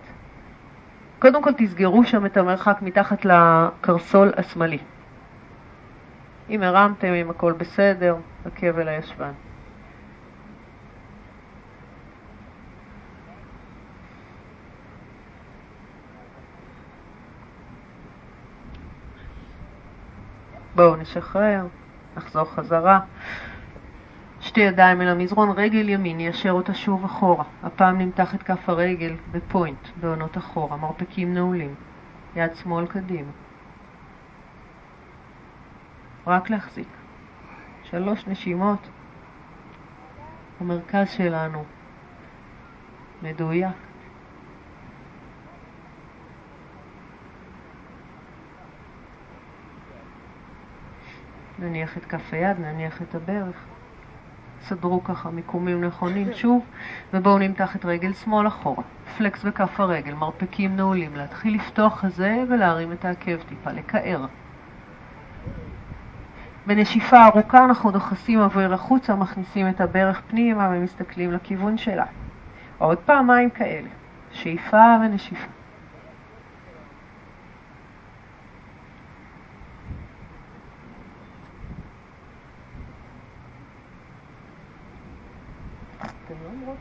קודם 1.18 1.42
כל 1.42 1.52
תסגרו 1.52 2.04
שם 2.04 2.26
את 2.26 2.36
המרחק 2.36 2.78
מתחת 2.82 3.24
לקרסול 3.24 4.32
השמאלי. 4.36 4.78
אם 6.50 6.62
הרמתם, 6.62 7.12
אם 7.12 7.30
הכל 7.30 7.52
בסדר, 7.52 8.16
הכבל 8.46 8.88
הישבן. 8.88 9.32
בואו 20.78 20.96
נשחרר, 20.96 21.66
נחזור 22.16 22.44
חזרה. 22.44 23.00
שתי 24.40 24.60
ידיים 24.60 25.00
אל 25.00 25.08
המזרון, 25.08 25.50
רגל 25.50 25.88
ימין, 25.88 26.20
יישר 26.20 26.50
אותה 26.50 26.74
שוב 26.74 27.04
אחורה. 27.04 27.44
הפעם 27.62 27.98
נמתח 27.98 28.34
את 28.34 28.42
כף 28.42 28.68
הרגל 28.68 29.16
בפוינט, 29.30 29.88
בעונות 30.00 30.38
אחורה, 30.38 30.76
מרפקים 30.76 31.34
נעולים. 31.34 31.74
יד 32.36 32.54
שמאל 32.54 32.86
קדימה. 32.86 33.30
רק 36.26 36.50
להחזיק. 36.50 36.88
שלוש 37.84 38.26
נשימות. 38.26 38.88
המרכז 40.60 41.10
שלנו 41.10 41.64
מדויק. 43.22 43.87
נניח 51.58 51.96
את 51.96 52.04
כף 52.04 52.32
היד, 52.32 52.56
נניח 52.60 53.02
את 53.02 53.14
הברך. 53.14 53.56
סדרו 54.60 55.04
ככה 55.04 55.30
מיקומים 55.30 55.84
נכונים 55.84 56.32
שוב, 56.32 56.64
ובואו 57.14 57.38
נמתח 57.38 57.76
את 57.76 57.84
רגל 57.84 58.12
שמאל 58.12 58.46
אחורה. 58.46 58.82
פלקס 59.18 59.44
בכף 59.44 59.80
הרגל, 59.80 60.14
מרפקים 60.14 60.76
נעולים, 60.76 61.16
להתחיל 61.16 61.54
לפתוח 61.54 62.00
חזה 62.00 62.44
ולהרים 62.48 62.92
את 62.92 63.04
העקב 63.04 63.36
טיפה, 63.48 63.70
לקער. 63.72 64.26
בנשיפה 66.66 67.26
ארוכה 67.26 67.64
אנחנו 67.64 67.90
דוחסים 67.90 68.40
אוויר 68.40 68.74
החוצה, 68.74 69.14
מכניסים 69.14 69.68
את 69.68 69.80
הברך 69.80 70.22
פנימה 70.28 70.70
ומסתכלים 70.72 71.32
לכיוון 71.32 71.78
שלה. 71.78 72.04
עוד 72.78 72.98
פעמיים 72.98 73.50
כאלה, 73.50 73.88
שאיפה 74.32 74.96
ונשיפה. 75.00 75.57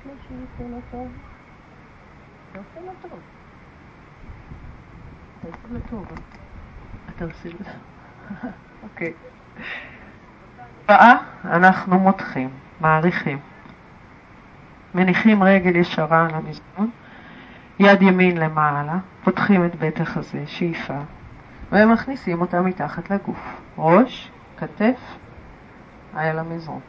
משהו 0.06 0.36
יפה 0.44 0.64
לא 0.64 0.78
טוב? 0.92 1.08
יפה 2.52 2.80
לא 2.86 2.92
טוב. 3.02 3.20
אתה 5.40 5.48
עושה 5.48 5.74
לו 5.74 5.80
טוב. 5.90 6.06
אתה 7.16 7.26
עושה 7.26 7.50
לו 7.50 7.58
טוב. 7.58 8.52
אוקיי. 8.84 9.14
הבאה 10.84 11.18
אנחנו 11.46 12.00
מותחים, 12.00 12.50
מעריכים. 12.82 13.40
מניחים 14.96 15.44
רגל 15.44 15.76
ישרה 15.76 16.26
על 16.26 16.36
המזרון, 16.36 16.90
יד 17.80 18.02
ימין 18.02 18.38
למעלה, 18.38 18.98
פותחים 19.24 19.66
את 19.66 19.76
בית 19.76 20.02
החזה, 20.02 20.44
שאיפה, 20.48 21.00
ומכניסים 21.72 22.42
אותה 22.42 22.62
מתחת 22.62 23.10
לגוף. 23.10 23.62
ראש, 23.78 24.32
כתף, 24.58 25.00
אל 26.18 26.40
המזרון. 26.40 26.82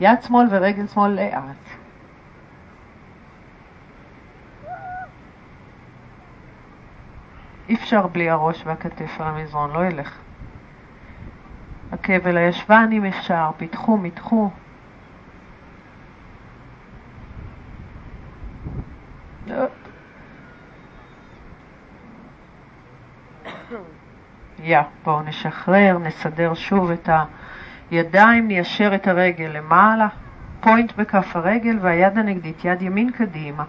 יד 0.00 0.22
שמאל 0.22 0.46
ורגל 0.50 0.86
שמאל 0.86 1.10
לאט. 1.10 1.80
אי 7.68 7.74
אפשר 7.74 8.06
בלי 8.06 8.30
הראש 8.30 8.66
והכתף 8.66 9.20
על 9.20 9.26
המזרון, 9.26 9.70
לא 9.70 9.86
ילך. 9.86 10.18
אל 12.10 12.36
הישבן 12.36 12.88
אם 12.92 13.04
אפשר, 13.04 13.50
פיתחו, 13.56 13.96
מתחו. 13.96 14.50
יא, 24.58 24.80
בואו 25.04 25.22
נשחרר, 25.22 25.98
נסדר 25.98 26.54
שוב 26.54 26.90
את 26.90 27.08
הידיים, 27.90 28.48
ניישר 28.48 28.94
את 28.94 29.06
הרגל 29.06 29.50
למעלה, 29.54 30.08
פוינט 30.60 30.92
בכף 30.96 31.36
הרגל 31.36 31.78
והיד 31.80 32.18
הנגדית, 32.18 32.64
יד 32.64 32.82
ימין 32.82 33.10
קדימה. 33.10 33.64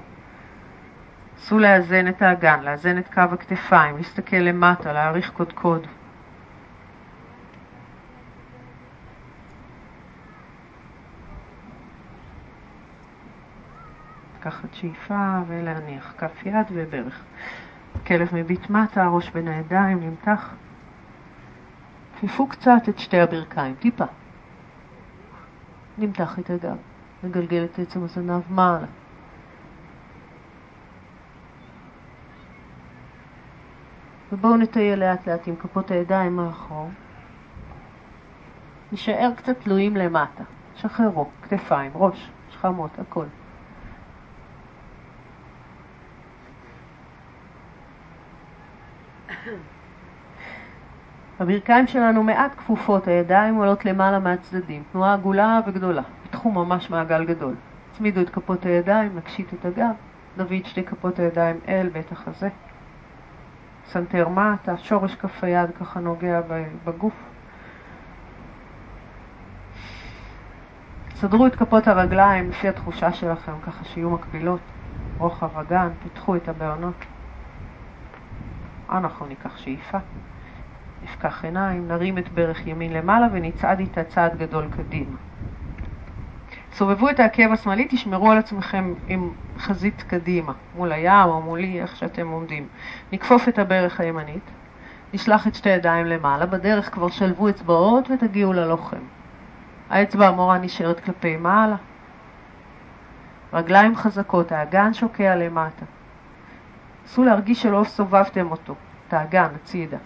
נסו 1.37 1.59
לאזן 1.59 2.07
את 2.07 2.21
האגן, 2.21 2.59
לאזן 2.63 2.97
את 2.97 3.13
קו 3.13 3.21
הכתפיים, 3.21 3.97
להסתכל 3.97 4.35
למטה, 4.35 4.93
להעריך 4.93 5.31
קודקוד. 5.31 5.87
לקחת 14.39 14.73
שאיפה 14.73 15.37
ולהניח 15.47 16.13
כף 16.17 16.45
יד 16.45 16.65
וברך. 16.71 17.23
כלב 18.07 18.29
מביט 18.33 18.69
מטה, 18.69 19.07
ראש 19.07 19.29
בין 19.29 19.47
הידיים, 19.47 19.99
נמתח. 19.99 20.53
כפיפו 22.21 22.47
קצת 22.47 22.89
את 22.89 22.99
שתי 22.99 23.19
הברכיים, 23.19 23.75
טיפה. 23.75 24.05
נמתח 25.97 26.39
את 26.39 26.49
הגב, 26.49 26.77
נגלגל 27.23 27.65
את 27.65 27.79
עצם 27.79 28.03
הזנב 28.03 28.41
מעלה. 28.49 28.85
ובואו 34.31 34.57
נטייל 34.57 34.99
לאט 34.99 35.27
לאט 35.27 35.47
עם 35.47 35.55
כפות 35.55 35.91
הידיים 35.91 36.35
מאחור. 36.35 36.89
נשאר 38.91 39.31
קצת 39.35 39.59
תלויים 39.59 39.97
למטה. 39.97 40.43
שחררו, 40.75 41.29
כתפיים, 41.41 41.91
ראש, 41.95 42.31
שכמות, 42.49 42.99
הכל. 42.99 43.25
הברכיים 51.41 51.87
שלנו 51.87 52.23
מעט 52.23 52.51
כפופות, 52.57 53.07
הידיים 53.07 53.55
עולות 53.55 53.85
למעלה 53.85 54.19
מהצדדים, 54.19 54.83
תנועה 54.91 55.13
עגולה 55.13 55.59
וגדולה, 55.67 56.01
בתחום 56.25 56.55
ממש 56.55 56.89
מעגל 56.89 57.25
גדול. 57.25 57.53
הצמידו 57.91 58.21
את 58.21 58.29
כפות 58.29 58.65
הידיים, 58.65 59.17
נקשית 59.17 59.53
את 59.53 59.65
הגב, 59.65 59.93
נביא 60.37 60.61
את 60.61 60.65
שתי 60.65 60.83
כפות 60.83 61.19
הידיים 61.19 61.59
אל 61.67 61.89
בית 61.93 62.11
החזה. 62.11 62.49
סנטר 63.85 64.29
מטה, 64.29 64.77
שורש 64.77 65.15
כף 65.15 65.43
היד 65.43 65.69
ככה 65.79 65.99
נוגע 65.99 66.41
בגוף. 66.85 67.13
סדרו 71.15 71.47
את 71.47 71.55
כפות 71.55 71.87
הרגליים 71.87 72.49
לפי 72.49 72.67
התחושה 72.67 73.13
שלכם, 73.13 73.53
ככה 73.65 73.83
שיהיו 73.83 74.09
מקבילות. 74.09 74.61
רוחב 75.17 75.57
אגן, 75.57 75.89
פיתחו 76.03 76.35
את 76.35 76.49
הבהונות. 76.49 77.05
אנחנו 78.89 79.25
ניקח 79.25 79.57
שאיפה. 79.57 79.97
נפקח 81.03 81.45
עיניים, 81.45 81.87
נרים 81.87 82.17
את 82.17 82.29
ברך 82.29 82.67
ימין 82.67 82.93
למעלה 82.93 83.27
ונצעד 83.31 83.79
איתה 83.79 84.03
צעד 84.03 84.37
גדול 84.37 84.67
קדימה. 84.77 85.17
סובבו 86.73 87.09
את 87.09 87.19
העקב 87.19 87.51
השמאלי, 87.51 87.87
תשמרו 87.89 88.31
על 88.31 88.37
עצמכם 88.37 88.93
עם 89.07 89.31
חזית 89.57 90.03
קדימה, 90.07 90.53
מול 90.75 90.91
הים 90.91 91.29
או 91.29 91.41
מולי, 91.41 91.81
איך 91.81 91.95
שאתם 91.95 92.27
עומדים. 92.27 92.67
נכפוף 93.13 93.47
את 93.47 93.59
הברך 93.59 93.99
הימנית, 93.99 94.43
נשלח 95.13 95.47
את 95.47 95.55
שתי 95.55 95.69
ידיים 95.69 96.05
למעלה, 96.05 96.45
בדרך 96.45 96.93
כבר 96.93 97.09
שלבו 97.09 97.49
אצבעות 97.49 98.09
ותגיעו 98.11 98.53
ללוחם. 98.53 99.01
האצבע 99.89 100.27
המורה 100.27 100.57
נשארת 100.57 100.99
כלפי 100.99 101.37
מעלה. 101.37 101.75
רגליים 103.53 103.95
חזקות, 103.95 104.51
האגן 104.51 104.93
שוקע 104.93 105.35
למטה. 105.35 105.85
נסו 107.05 107.23
להרגיש 107.23 107.61
שלא 107.61 107.83
סובבתם 107.83 108.51
אותו, 108.51 108.75
את 109.07 109.13
האגן, 109.13 109.47
הצידה. 109.55 109.97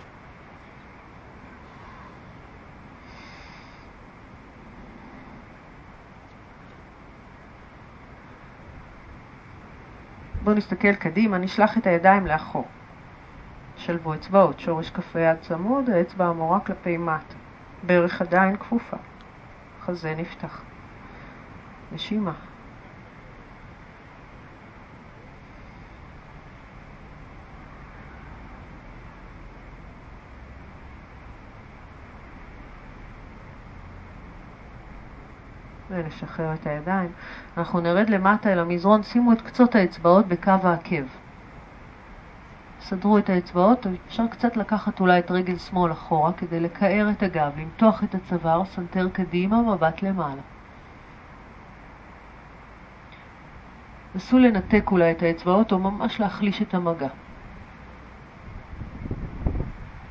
בואו 10.45 10.55
נסתכל 10.55 10.95
קדימה, 10.95 11.38
נשלח 11.38 11.77
את 11.77 11.88
הידיים 11.88 12.27
לאחור. 12.27 12.65
שלבו 13.77 14.13
אצבעות, 14.13 14.60
שורש 14.60 14.89
כף 14.89 15.15
היד 15.15 15.38
צמוד, 15.41 15.89
האצבע 15.89 16.25
המורה 16.25 16.60
כלפי 16.60 16.97
מטה. 16.97 17.36
ברך 17.84 18.21
עדיין 18.21 18.58
כפופה. 18.58 18.97
חזה 19.86 20.15
נפתח. 20.17 20.62
נשימה. 21.91 22.34
ונשחרר 35.89 36.54
את 36.54 36.67
הידיים. 36.67 37.12
אנחנו 37.58 37.80
נרד 37.80 38.10
למטה 38.10 38.54
אל 38.54 38.60
המזרון, 38.60 39.04
שימו 39.04 39.34
את 39.34 39.41
קצות 39.41 39.76
האצבעות 39.76 40.28
בקו 40.28 40.52
העקב. 40.63 41.06
סדרו 42.80 43.17
את 43.17 43.30
האצבעות, 43.30 43.88
אפשר 44.08 44.28
קצת 44.28 44.58
לקחת 44.58 45.00
אולי 45.00 45.19
את 45.19 45.32
רגל 45.32 45.58
שמאל 45.58 45.91
אחורה 45.91 46.34
כדי 46.34 46.60
לקער 46.60 47.10
את 47.12 47.24
הגב, 47.24 47.52
למתוח 47.58 48.04
את 48.04 48.15
הצוואר, 48.15 48.65
סנטר 48.65 49.10
קדימה, 49.10 49.62
מבט 49.62 50.02
למעלה. 50.02 50.41
נסו 54.15 54.39
לנתק 54.39 54.91
אולי 54.91 55.12
את 55.12 55.21
האצבעות 55.21 55.71
או 55.71 55.80
ממש 55.80 56.19
להחליש 56.19 56.62
את 56.62 56.74
המגע. 56.74 57.10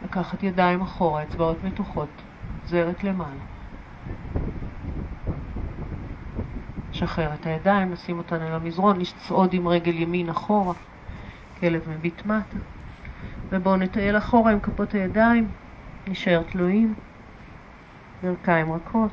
לקחת 0.05 0.43
ידיים 0.43 0.83
אחורה, 0.83 1.23
אצבעות 1.23 1.65
מתוחות, 1.65 2.23
זרת 2.67 3.05
למעלה. 3.05 3.54
נשחרר 7.05 7.35
את 7.35 7.47
הידיים, 7.47 7.93
נשים 7.93 8.19
אותן 8.19 8.43
על 8.43 8.53
המזרון, 8.53 9.01
נצעוד 9.01 9.55
עם 9.55 9.69
רגל 9.69 9.95
ימין 9.95 10.29
אחורה, 10.29 10.75
כלב 11.61 11.89
מביט 11.89 12.27
מטה. 12.27 12.59
ובואו 13.53 13.77
נטייל 13.77 14.19
אחורה 14.19 14.53
עם 14.53 14.61
כפות 14.61 14.93
הידיים, 14.93 15.49
נשאר 16.09 16.43
תלויים, 16.43 16.95
ברכיים 18.23 18.73
רכות. 18.73 19.11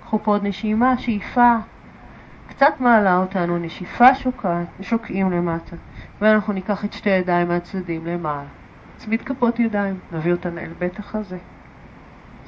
קחו 0.00 0.18
פה 0.22 0.30
עוד 0.30 0.46
נשימה, 0.46 0.98
שאיפה, 0.98 1.54
קצת 2.48 2.74
מעלה 2.80 3.16
אותנו, 3.16 3.58
נשיפה 3.58 4.14
שוקעת, 4.14 4.66
שוקעים 4.80 5.30
למטה, 5.30 5.76
ואנחנו 6.20 6.52
ניקח 6.52 6.84
את 6.84 6.92
שתי 6.92 7.10
הידיים 7.10 7.48
מהצדדים 7.48 8.06
למעלה. 8.06 8.48
נצמיד 8.96 9.22
כפות 9.22 9.60
ידיים, 9.60 9.98
נביא 10.12 10.32
אותן 10.32 10.58
אל 10.58 10.72
בית 10.78 10.98
החזה. 10.98 11.38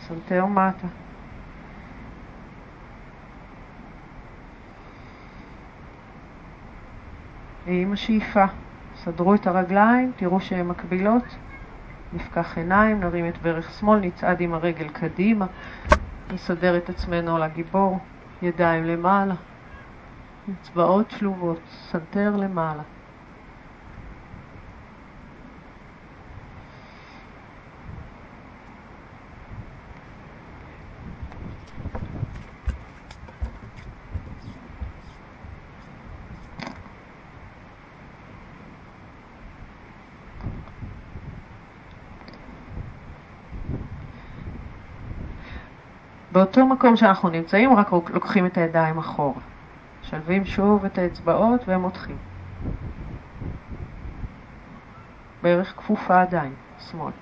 סנטר 0.08 0.46
מטה. 0.46 0.86
עם 7.66 7.92
השאיפה, 7.92 8.44
סדרו 8.96 9.34
את 9.34 9.46
הרגליים, 9.46 10.12
תראו 10.16 10.40
שהן 10.40 10.66
מקבילות. 10.66 11.36
נפקח 12.12 12.58
עיניים, 12.58 13.00
נרים 13.00 13.28
את 13.28 13.38
ברך 13.42 13.72
שמאל, 13.72 14.00
נצעד 14.00 14.40
עם 14.40 14.54
הרגל 14.54 14.88
קדימה, 14.88 15.46
נסדר 16.32 16.76
את 16.76 16.90
עצמנו 16.90 17.36
על 17.36 17.42
הגיבור, 17.42 17.98
ידיים 18.42 18.84
למעלה, 18.84 19.34
אצבעות 20.60 21.10
שלובות, 21.10 21.60
סנטר 21.90 22.36
למעלה. 22.36 22.82
באותו 46.36 46.66
מקום 46.66 46.96
שאנחנו 46.96 47.28
נמצאים, 47.28 47.76
רק 47.76 47.92
לוקחים 47.92 48.46
את 48.46 48.56
הידיים 48.58 48.98
אחורה. 48.98 49.40
משלבים 50.02 50.44
שוב 50.44 50.84
את 50.84 50.98
האצבעות 50.98 51.60
ומותחים. 51.66 52.16
בערך 55.42 55.74
כפופה 55.76 56.22
עדיין, 56.22 56.52
שמאל. 56.90 57.12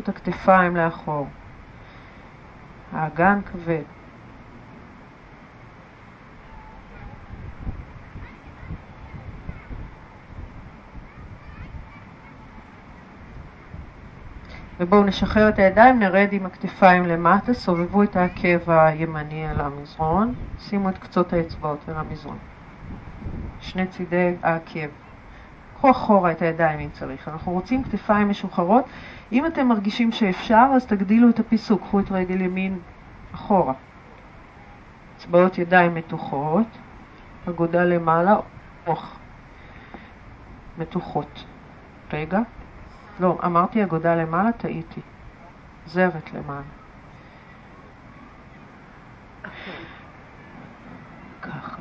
את 0.00 0.08
הכתפיים 0.08 0.76
לאחור. 0.76 1.26
האגן 2.92 3.40
כבד. 3.52 3.82
ובואו 14.80 15.04
נשחרר 15.04 15.48
את 15.48 15.58
הידיים, 15.58 15.98
נרד 15.98 16.28
עם 16.32 16.46
הכתפיים 16.46 17.06
למטה, 17.06 17.54
סובבו 17.54 18.02
את 18.02 18.16
העקב 18.16 18.70
הימני 18.70 19.46
על 19.46 19.60
המזרון, 19.60 20.34
שימו 20.58 20.88
את 20.88 20.98
קצות 20.98 21.32
האצבעות 21.32 21.88
על 21.88 21.96
המזרון. 21.96 22.38
שני 23.60 23.86
צידי 23.86 24.34
העקב. 24.42 24.88
קחו 25.74 25.90
אחורה 25.90 26.32
את 26.32 26.42
הידיים 26.42 26.80
אם 26.80 26.90
צריך. 26.90 27.28
אנחנו 27.28 27.52
רוצים 27.52 27.84
כתפיים 27.84 28.28
משוחררות. 28.28 28.84
אם 29.32 29.46
אתם 29.46 29.68
מרגישים 29.68 30.12
שאפשר, 30.12 30.66
אז 30.74 30.86
תגדילו 30.86 31.28
את 31.28 31.38
הפיסוק. 31.38 31.82
קחו 31.82 32.00
את 32.00 32.12
רגל 32.12 32.40
ימין 32.40 32.78
אחורה. 33.34 33.74
אצבעות 35.16 35.58
ידיים 35.58 35.94
מתוחות, 35.94 36.66
אגודה 37.48 37.84
למעלה, 37.84 38.36
אוח. 38.86 39.18
מתוחות. 40.78 41.44
רגע. 42.12 42.38
לא, 43.20 43.38
אמרתי 43.44 43.84
אגודה 43.84 44.14
למעלה, 44.14 44.52
טעיתי. 44.52 45.00
זרת 45.86 46.32
למעלה. 46.32 46.62
ככה, 51.42 51.80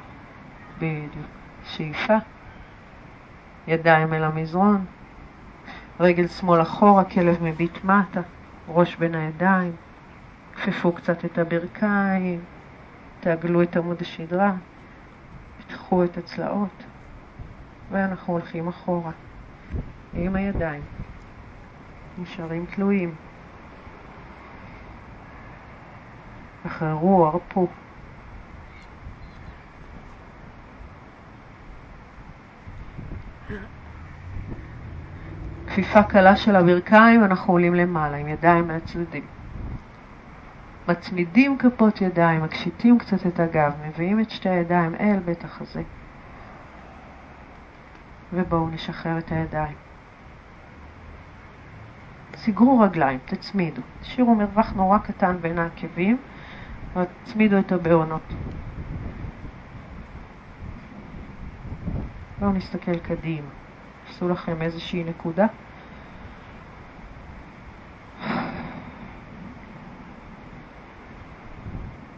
בדיוק. 0.77 1.27
שאיפה. 1.63 2.17
ידיים 3.67 4.13
אל 4.13 4.23
המזרון. 4.23 4.85
רגל 5.99 6.27
שמאל 6.27 6.61
אחורה, 6.61 7.03
כלב 7.03 7.43
מביט 7.43 7.83
מטה. 7.83 8.21
ראש 8.67 8.95
בין 8.95 9.15
הידיים. 9.15 9.75
כפפו 10.55 10.91
קצת 10.91 11.25
את 11.25 11.37
הברכיים. 11.37 12.41
תעגלו 13.19 13.63
את 13.63 13.75
עמוד 13.75 14.01
השדרה. 14.01 14.53
פתחו 15.57 16.03
את 16.03 16.17
הצלעות. 16.17 16.83
ואנחנו 17.91 18.33
הולכים 18.33 18.67
אחורה. 18.67 19.11
עם 20.13 20.35
הידיים. 20.35 20.83
נשארים 22.17 22.65
תלויים. 22.65 23.15
שחררו, 26.63 27.25
הרפו. 27.25 27.67
כפיפה 35.67 36.03
קלה 36.03 36.35
של 36.35 36.55
הברכיים, 36.55 37.23
אנחנו 37.23 37.53
עולים 37.53 37.75
למעלה 37.75 38.17
עם 38.17 38.27
ידיים 38.27 38.67
מהצדדים. 38.67 39.25
מצמידים 40.87 41.57
כפות 41.57 42.01
ידיים, 42.01 42.43
מקשיטים 42.43 42.99
קצת 42.99 43.27
את 43.27 43.39
הגב, 43.39 43.73
מביאים 43.87 44.19
את 44.19 44.29
שתי 44.29 44.49
הידיים 44.49 44.95
אל 44.99 45.19
בית 45.25 45.43
החזה. 45.43 45.81
ובואו 48.33 48.69
נשחרר 48.69 49.17
את 49.17 49.31
הידיים. 49.31 49.75
סגרו 52.45 52.79
רגליים, 52.79 53.19
תצמידו. 53.25 53.81
תשאירו 54.01 54.35
מרווח 54.35 54.73
נורא 54.75 54.97
קטן 54.97 55.37
בין 55.41 55.59
העקבים, 55.59 56.17
ותצמידו 56.95 57.59
את 57.59 57.71
הבעונות. 57.71 58.33
בואו 62.39 62.51
נסתכל 62.51 62.99
קדימה. 62.99 63.47
עשו 64.09 64.29
לכם 64.29 64.61
איזושהי 64.61 65.03
נקודה. 65.03 65.45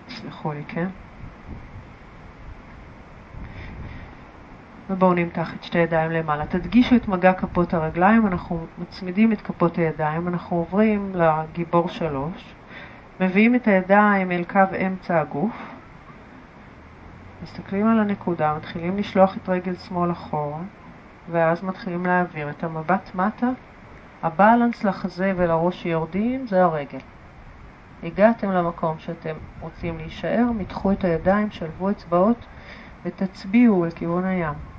סלחו 0.09 0.53
לי, 0.53 0.63
כן? 0.67 0.87
ובואו 4.89 5.13
נמתח 5.13 5.53
את 5.53 5.63
שתי 5.63 5.77
ידיים 5.77 6.11
למעלה. 6.11 6.45
תדגישו 6.45 6.95
את 6.95 7.07
מגע 7.07 7.33
כפות 7.33 7.73
הרגליים, 7.73 8.27
אנחנו 8.27 8.65
מצמידים 8.77 9.31
את 9.31 9.41
כפות 9.41 9.77
הידיים, 9.77 10.27
אנחנו 10.27 10.57
עוברים 10.57 11.11
לגיבור 11.15 11.89
שלוש, 11.89 12.55
מביאים 13.19 13.55
את 13.55 13.67
הידיים 13.67 14.31
אל 14.31 14.43
קו 14.43 14.59
אמצע 14.85 15.21
הגוף, 15.21 15.75
מסתכלים 17.43 17.87
על 17.87 17.99
הנקודה, 17.99 18.53
מתחילים 18.57 18.97
לשלוח 18.97 19.37
את 19.37 19.49
רגל 19.49 19.75
שמאל 19.75 20.11
אחורה, 20.11 20.59
ואז 21.31 21.63
מתחילים 21.63 22.05
להעביר 22.05 22.49
את 22.49 22.63
המבט 22.63 23.15
מטה, 23.15 23.49
הבלנס 24.23 24.83
לחזה 24.83 25.33
ולראש 25.35 25.81
שיורדים 25.81 26.47
זה 26.47 26.63
הרגל. 26.63 26.99
הגעתם 28.03 28.51
למקום 28.51 28.99
שאתם 28.99 29.35
רוצים 29.61 29.97
להישאר, 29.97 30.45
מתחו 30.57 30.91
את 30.91 31.03
הידיים, 31.03 31.51
שלבו 31.51 31.89
אצבעות 31.89 32.45
ותצביעו 33.05 33.85
לכיוון 33.85 34.25
הים. 34.25 34.74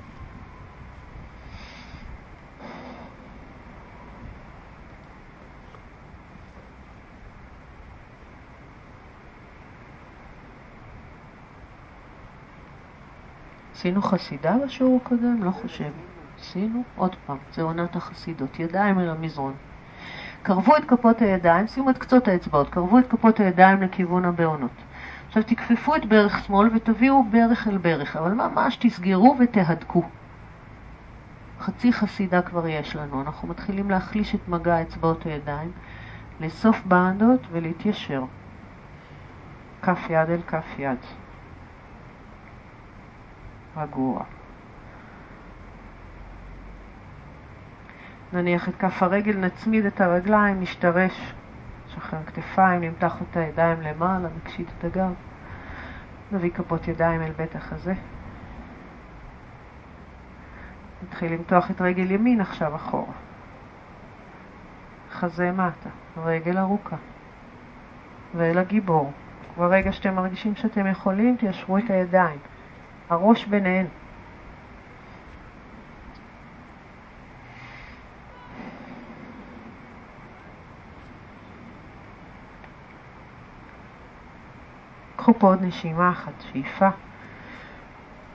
עשינו 13.77 14.01
חסידה 14.01 14.55
בשיעור 14.65 14.99
הקודם? 15.05 15.43
לא 15.43 15.51
חושב. 15.51 15.91
עשינו? 16.39 16.83
עוד 16.95 17.15
פעם, 17.25 17.37
זה 17.53 17.61
עונת 17.61 17.95
החסידות. 17.95 18.59
ידיים 18.59 18.99
אל 18.99 19.09
המזרון. 19.09 19.53
קרבו 20.43 20.77
את 20.77 20.85
כפות 20.85 21.21
הידיים, 21.21 21.67
שימו 21.67 21.89
את 21.89 21.97
קצות 21.97 22.27
האצבעות, 22.27 22.69
קרבו 22.69 22.99
את 22.99 23.07
כפות 23.09 23.39
הידיים 23.39 23.81
לכיוון 23.81 24.25
הבעונות. 24.25 24.71
עכשיו 25.27 25.43
תכפפו 25.43 25.95
את 25.95 26.05
ברך 26.05 26.43
שמאל 26.43 26.69
ותביאו 26.75 27.23
ברך 27.23 27.67
אל 27.67 27.77
ברך, 27.77 28.15
אבל 28.15 28.31
ממש 28.31 28.77
תסגרו 28.79 29.35
ותהדקו. 29.39 30.03
חצי 31.59 31.93
חסידה 31.93 32.41
כבר 32.41 32.67
יש 32.67 32.95
לנו, 32.95 33.21
אנחנו 33.21 33.47
מתחילים 33.47 33.91
להחליש 33.91 34.35
את 34.35 34.47
מגע 34.47 34.81
אצבעות 34.81 35.25
הידיים, 35.25 35.71
לאסוף 36.39 36.81
בענדות 36.85 37.41
ולהתיישר. 37.51 38.23
כף 39.81 39.99
יד 40.09 40.29
אל 40.29 40.41
כף 40.47 40.79
יד. 40.79 40.99
רגוע. 43.77 44.23
נניח 48.33 48.69
את 48.69 48.75
כף 48.75 49.03
הרגל, 49.03 49.37
נצמיד 49.37 49.85
את 49.85 50.01
הרגליים, 50.01 50.61
נשתרש, 50.61 51.33
נשחרר 51.87 52.19
כתפיים, 52.25 52.81
נמתח 52.81 53.15
את 53.21 53.37
הידיים 53.37 53.81
למעלה, 53.81 54.27
נקשיט 54.37 54.67
את 54.77 54.83
הגב. 54.83 55.13
נביא 56.31 56.51
כפות 56.51 56.87
ידיים 56.87 57.21
אל 57.21 57.31
בית 57.31 57.55
החזה. 57.55 57.93
נתחיל 61.03 61.33
למתוח 61.33 61.71
את 61.71 61.81
רגל 61.81 62.11
ימין 62.11 62.41
עכשיו 62.41 62.75
אחורה. 62.75 63.13
חזה 65.11 65.51
מטה, 65.51 65.89
רגל 66.17 66.57
ארוכה. 66.57 66.95
ואל 68.35 68.57
הגיבור. 68.57 69.11
ברגע 69.57 69.91
שאתם 69.91 70.15
מרגישים 70.15 70.55
שאתם 70.55 70.87
יכולים, 70.87 71.37
תיישרו 71.37 71.77
את 71.77 71.89
הידיים. 71.89 72.39
הראש 73.09 73.45
ביניהן. 73.45 73.85
קחו 85.15 85.39
פה 85.39 85.47
עוד 85.47 85.61
נשימה 85.61 86.09
אחת, 86.11 86.31
שאיפה, 86.39 86.89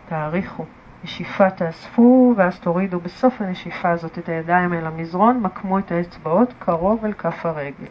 תאריכו, 0.09 0.65
נשיפה 1.05 1.51
תאספו 1.51 2.35
ואז 2.37 2.61
תורידו 2.61 3.01
בסוף 3.01 3.41
הנשיפה 3.41 3.91
הזאת 3.91 4.19
את 4.19 4.29
הידיים 4.29 4.75
אל 4.75 4.87
המזרון, 4.87 5.41
מקמו 5.41 5.79
את 5.79 5.93
האצבעות 5.93 6.53
קרוב 6.59 7.05
אל 7.05 7.13
כף 7.13 7.47
הרגל. 7.47 7.87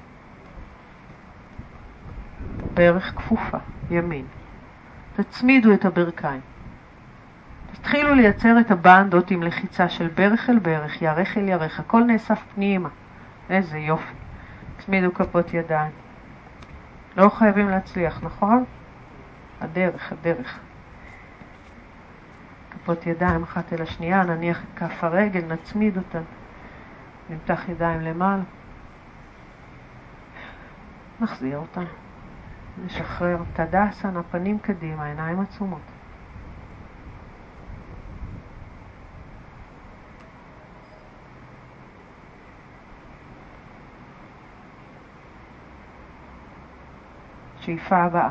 ברך 2.75 3.13
כפופה, 3.15 3.57
ימין. 3.91 4.25
תצמידו 5.15 5.73
את 5.73 5.85
הברכיים. 5.85 6.50
תתחילו 7.73 8.15
לייצר 8.15 8.59
את 8.59 8.71
הבנדות 8.71 9.31
עם 9.31 9.43
לחיצה 9.43 9.89
של 9.89 10.07
ברך 10.07 10.49
אל 10.49 10.59
ברך, 10.59 11.01
ירך 11.01 11.37
אל 11.37 11.49
ירך, 11.49 11.79
הכל 11.79 12.03
נאסף 12.03 12.43
פנימה. 12.55 12.89
איזה 13.49 13.77
יופי. 13.77 14.13
תצמידו 14.77 15.13
כפות 15.13 15.53
ידיים. 15.53 15.91
לא 17.17 17.29
חייבים 17.29 17.69
להצליח, 17.69 18.23
נכון? 18.23 18.63
הדרך, 19.61 20.11
הדרך. 20.11 20.59
כפות 22.71 23.07
ידיים 23.07 23.43
אחת 23.43 23.73
אל 23.73 23.81
השנייה, 23.81 24.23
נניח 24.23 24.63
את 24.63 24.79
כף 24.79 25.03
הרגל, 25.03 25.41
נצמיד 25.47 25.97
אותה, 25.97 26.19
נמתח 27.29 27.69
ידיים 27.69 28.01
למעלה, 28.01 28.43
נחזיר 31.19 31.57
אותה, 31.57 31.81
נשחרר, 32.85 33.37
תדסן, 33.53 34.17
הפנים 34.17 34.59
קדימה, 34.59 35.05
עיניים 35.05 35.39
עצומות. 35.39 35.90
שאיפה 47.61 47.97
הבאה. 47.97 48.29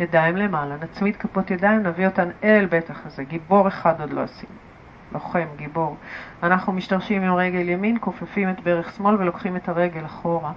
ידיים 0.00 0.36
למעלה, 0.36 0.76
נצמיד 0.82 1.16
כפות 1.16 1.50
ידיים, 1.50 1.82
נביא 1.82 2.06
אותן 2.06 2.30
אל 2.44 2.66
בית 2.66 2.90
החזה. 2.90 3.24
גיבור 3.24 3.68
אחד 3.68 4.00
עוד 4.00 4.12
לא 4.12 4.20
עשינו. 4.20 4.52
לוחם, 5.12 5.46
גיבור. 5.56 5.96
אנחנו 6.42 6.72
משתרשים 6.72 7.22
עם 7.22 7.34
רגל 7.34 7.68
ימין, 7.68 7.96
כופפים 8.00 8.50
את 8.50 8.60
ברך 8.60 8.92
שמאל 8.96 9.14
ולוקחים 9.14 9.56
את 9.56 9.68
הרגל 9.68 10.04
אחורה. 10.04 10.52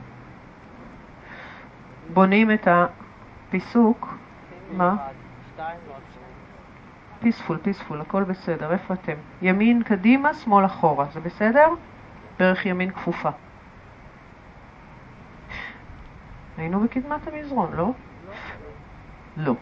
בונים 2.13 2.51
את 2.51 2.67
הפיסוק. 2.71 4.17
מה? 4.71 4.95
פיספול, 7.19 7.57
פיספול, 7.57 8.01
הכל 8.01 8.23
בסדר. 8.23 8.71
איפה 8.71 8.93
אתם? 8.93 9.13
ימין 9.41 9.83
קדימה, 9.83 10.33
שמאל 10.33 10.65
אחורה. 10.65 11.05
זה 11.13 11.19
בסדר? 11.19 11.67
ברך 12.39 12.65
ימין 12.65 12.91
כפופה. 12.91 13.29
היינו 16.57 16.79
בקדמת 16.79 17.27
המזרון, 17.27 17.73
לא? 17.73 17.91
לא. 19.37 19.55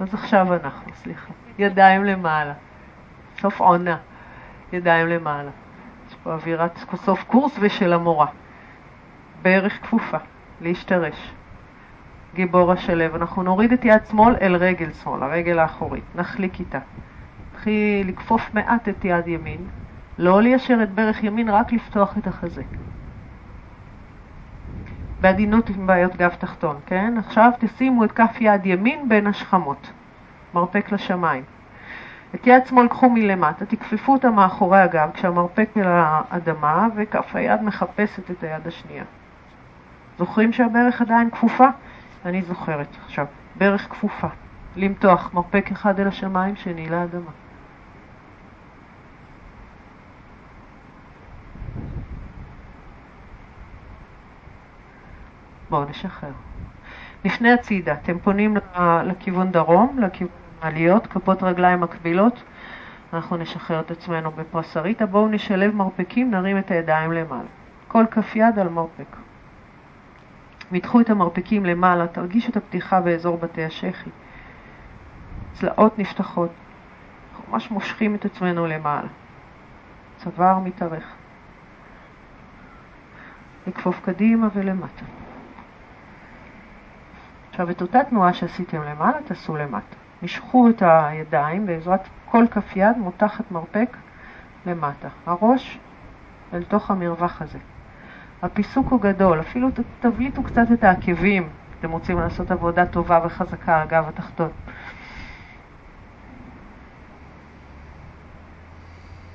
אז 0.00 0.14
עכשיו 0.14 0.54
אנחנו, 0.54 0.92
סליחה. 0.94 1.32
ידיים 1.58 2.04
למעלה. 2.04 2.52
סוף 3.40 3.60
עונה. 3.60 3.96
ידיים 4.72 5.06
למעלה. 5.06 5.50
יש 6.08 6.14
פה 6.22 6.32
אווירת 6.32 6.78
סוף 6.94 7.24
קורס 7.24 7.58
ושל 7.60 7.92
המורה. 7.92 8.26
בערך 9.42 9.82
כפופה. 9.82 10.18
להשתרש. 10.60 11.32
גיבור 12.34 12.72
השלב. 12.72 13.14
אנחנו 13.14 13.42
נוריד 13.42 13.72
את 13.72 13.84
יד 13.84 14.06
שמאל 14.10 14.36
אל 14.40 14.56
רגל 14.56 14.92
שמאל, 14.92 15.22
הרגל 15.22 15.58
האחורית. 15.58 16.04
נחליק 16.14 16.60
איתה. 16.60 16.78
נתחיל 17.52 18.08
לכפוף 18.08 18.54
מעט 18.54 18.88
את 18.88 19.04
יד 19.04 19.28
ימין. 19.28 19.66
לא 20.18 20.42
ליישר 20.42 20.78
את 20.82 20.90
ברך 20.90 21.24
ימין, 21.24 21.48
רק 21.48 21.72
לפתוח 21.72 22.18
את 22.18 22.26
החזה. 22.26 22.62
בעדינות 25.22 25.68
עם 25.68 25.86
בעיות 25.86 26.16
גב 26.16 26.34
תחתון, 26.38 26.76
כן? 26.86 27.14
עכשיו 27.18 27.50
תשימו 27.58 28.04
את 28.04 28.12
כף 28.12 28.36
יד 28.40 28.66
ימין 28.66 29.08
בין 29.08 29.26
השכמות, 29.26 29.90
מרפק 30.54 30.92
לשמיים. 30.92 31.44
את 32.34 32.46
יד 32.46 32.66
שמאל 32.66 32.88
קחו 32.88 33.10
מלמטה, 33.10 33.66
תכפפו 33.66 34.12
אותה 34.12 34.30
מאחורי 34.30 34.78
הגב 34.78 35.10
כשהמרפק 35.14 35.68
אל 35.76 35.86
האדמה 35.86 36.86
וכף 36.96 37.36
היד 37.36 37.62
מחפשת 37.62 38.30
את 38.30 38.44
היד 38.44 38.66
השנייה. 38.66 39.04
זוכרים 40.18 40.52
שהברך 40.52 41.00
עדיין 41.00 41.30
כפופה? 41.30 41.68
אני 42.24 42.42
זוכרת 42.42 42.96
עכשיו. 43.04 43.26
ברך 43.56 43.90
כפופה. 43.90 44.28
למתוח 44.76 45.34
מרפק 45.34 45.68
אחד 45.72 46.00
אל 46.00 46.08
השמיים, 46.08 46.56
שני 46.56 46.88
לאדמה. 46.88 47.30
בואו 55.72 55.84
נשחרר. 55.84 56.30
לפני 57.24 57.52
הצידה, 57.52 57.92
אתם 57.92 58.18
פונים 58.18 58.56
לכיוון 59.04 59.52
דרום, 59.52 59.98
לכיוון 59.98 60.32
העליות, 60.62 61.06
כפות 61.06 61.42
רגליים 61.42 61.80
מקבילות. 61.80 62.42
אנחנו 63.12 63.36
נשחרר 63.36 63.80
את 63.80 63.90
עצמנו 63.90 64.30
בפרסריטה. 64.30 65.06
בואו 65.06 65.28
נשלב 65.28 65.74
מרפקים, 65.74 66.30
נרים 66.30 66.58
את 66.58 66.70
הידיים 66.70 67.12
למעלה. 67.12 67.48
כל 67.88 68.04
כף 68.10 68.36
יד 68.36 68.58
על 68.58 68.68
מרפק. 68.68 69.16
מתחו 70.72 71.00
את 71.00 71.10
המרפקים 71.10 71.66
למעלה, 71.66 72.06
תרגישו 72.06 72.50
את 72.50 72.56
הפתיחה 72.56 73.00
באזור 73.00 73.36
בתי 73.36 73.64
השחי. 73.64 74.10
צלעות 75.52 75.98
נפתחות. 75.98 76.50
אנחנו 77.32 77.52
ממש 77.52 77.70
מושכים 77.70 78.14
את 78.14 78.24
עצמנו 78.24 78.66
למעלה. 78.66 79.08
צוואר 80.16 80.58
מתארך. 80.58 81.04
לכפוף 83.66 84.00
קדימה 84.04 84.48
ולמטה. 84.54 85.21
עכשיו 87.52 87.70
את 87.70 87.82
אותה 87.82 88.04
תנועה 88.04 88.32
שעשיתם 88.32 88.82
למעלה 88.82 89.18
תעשו 89.24 89.56
למטה. 89.56 89.96
משכו 90.22 90.68
את 90.68 90.82
הידיים 90.86 91.66
בעזרת 91.66 92.00
כל 92.24 92.44
כף 92.50 92.76
יד 92.76 92.98
מותחת 92.98 93.50
מרפק 93.50 93.96
למטה. 94.66 95.08
הראש 95.26 95.78
אל 96.52 96.62
תוך 96.62 96.90
המרווח 96.90 97.42
הזה. 97.42 97.58
הפיסוק 98.42 98.88
הוא 98.88 99.00
גדול, 99.00 99.40
אפילו 99.40 99.68
תבליטו 100.00 100.42
קצת 100.42 100.66
את 100.72 100.84
העקבים, 100.84 101.48
אתם 101.78 101.90
רוצים 101.90 102.18
לעשות 102.18 102.50
עבודה 102.50 102.86
טובה 102.86 103.20
וחזקה 103.24 103.76
על 103.76 103.82
הגב 103.82 104.04
התחתון. 104.08 104.50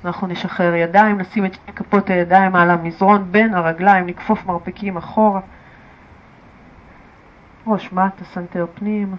אנחנו 0.04 0.26
נשחרר 0.26 0.74
ידיים, 0.74 1.20
נשים 1.20 1.44
את 1.44 1.56
כפות 1.76 2.10
הידיים 2.10 2.56
על 2.56 2.70
המזרון 2.70 3.32
בין 3.32 3.54
הרגליים, 3.54 4.06
נכפוף 4.06 4.46
מרפקים 4.46 4.96
אחורה. 4.96 5.40
ראש 7.68 7.92
מטה, 7.92 8.24
סנטר 8.24 8.66
פנים. 8.74 9.16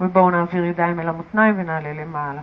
ובואו 0.00 0.30
נעביר 0.30 0.64
ידיים 0.64 1.00
אל 1.00 1.08
המותניים 1.08 1.54
ונעלה 1.58 1.92
למעלה. 1.92 2.40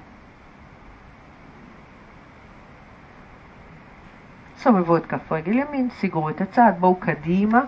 סובבו 4.57 4.97
את 4.97 5.05
כף 5.05 5.31
רגל 5.31 5.57
ימין, 5.57 5.89
סיגרו 5.89 6.29
את 6.29 6.41
הצד, 6.41 6.71
בואו 6.79 6.95
קדימה, 6.95 7.61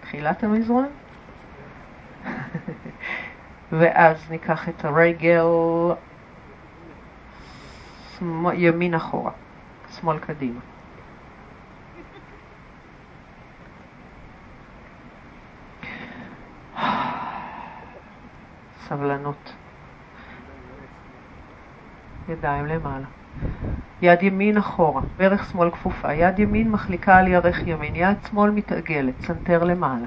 תחילת 0.00 0.44
המזרון. 0.44 0.88
ואז 3.78 4.30
ניקח 4.30 4.68
את 4.68 4.84
הרגל 4.84 5.44
ימין 8.54 8.94
אחורה, 8.94 9.32
שמאל 9.90 10.18
קדימה. 10.18 10.60
סבלנות. 18.88 19.54
ידיים 22.28 22.66
למעלה. 22.66 23.06
יד 24.02 24.22
ימין 24.22 24.56
אחורה, 24.56 25.02
ברך 25.18 25.50
שמאל 25.50 25.70
כפופה, 25.70 26.12
יד 26.12 26.38
ימין 26.38 26.70
מחליקה 26.70 27.16
על 27.16 27.28
ירך 27.28 27.66
ימין, 27.66 27.96
יד 27.96 28.16
שמאל 28.30 28.50
מתעגלת, 28.50 29.14
צנתר 29.18 29.64
למעלה. 29.64 30.06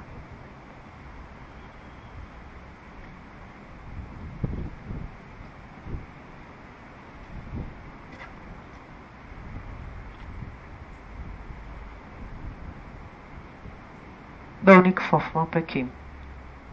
בואו 14.64 14.82
נכפוף 14.82 15.36
מרפקים. 15.36 15.88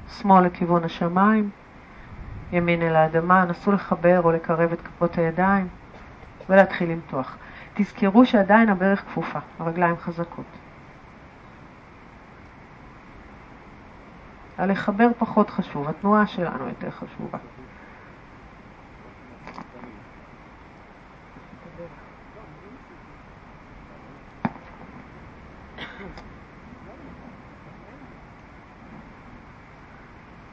שמאל 0.08 0.44
לכיוון 0.44 0.84
השמיים, 0.84 1.50
ימין 2.52 2.82
אל 2.82 2.96
האדמה, 2.96 3.44
נסו 3.44 3.72
לחבר 3.72 4.20
או 4.24 4.32
לקרב 4.32 4.72
את 4.72 4.80
כפות 4.80 5.18
הידיים 5.18 5.68
ולהתחיל 6.48 6.90
למתוח. 6.90 7.36
תזכרו 7.74 8.26
שעדיין 8.26 8.68
הברך 8.68 9.00
כפופה, 9.00 9.38
הרגליים 9.58 9.96
חזקות. 9.96 10.44
הלחבר 14.58 15.08
פחות 15.18 15.50
חשוב, 15.50 15.88
התנועה 15.88 16.26
שלנו 16.26 16.68
יותר 16.68 16.90
חשובה. 16.90 17.38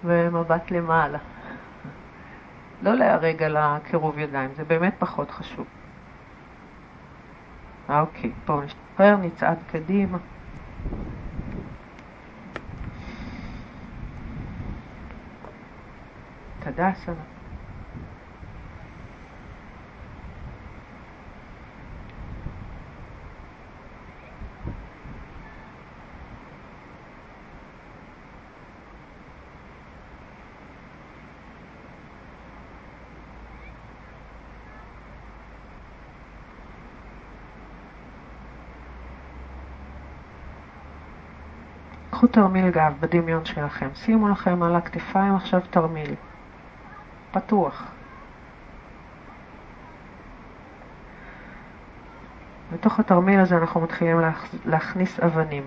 ומבט 0.03 0.71
למעלה. 0.71 1.17
לא 2.81 2.93
להרג 2.93 3.43
על 3.43 3.57
הקירוב 3.57 4.17
ידיים, 4.17 4.49
זה 4.55 4.63
באמת 4.63 4.93
פחות 4.99 5.31
חשוב. 5.31 5.65
אוקיי, 7.89 8.31
בואו 8.45 8.61
נשתחרר, 8.61 9.15
נצעד 9.15 9.57
קדימה. 9.71 10.17
תדסנה. 16.59 17.37
קחו 42.17 42.26
תרמיל 42.37 42.69
גב 42.69 42.93
בדמיון 42.99 43.45
שלכם. 43.45 43.89
שימו 43.95 44.29
לכם 44.29 44.63
על 44.63 44.75
הכתפיים 44.75 45.35
עכשיו 45.35 45.61
תרמיל. 45.69 46.15
פתוח. 47.31 47.85
בתוך 52.71 52.99
התרמיל 52.99 53.39
הזה 53.39 53.57
אנחנו 53.57 53.81
מתחילים 53.81 54.21
להכניס 54.65 55.19
אבנים. 55.19 55.63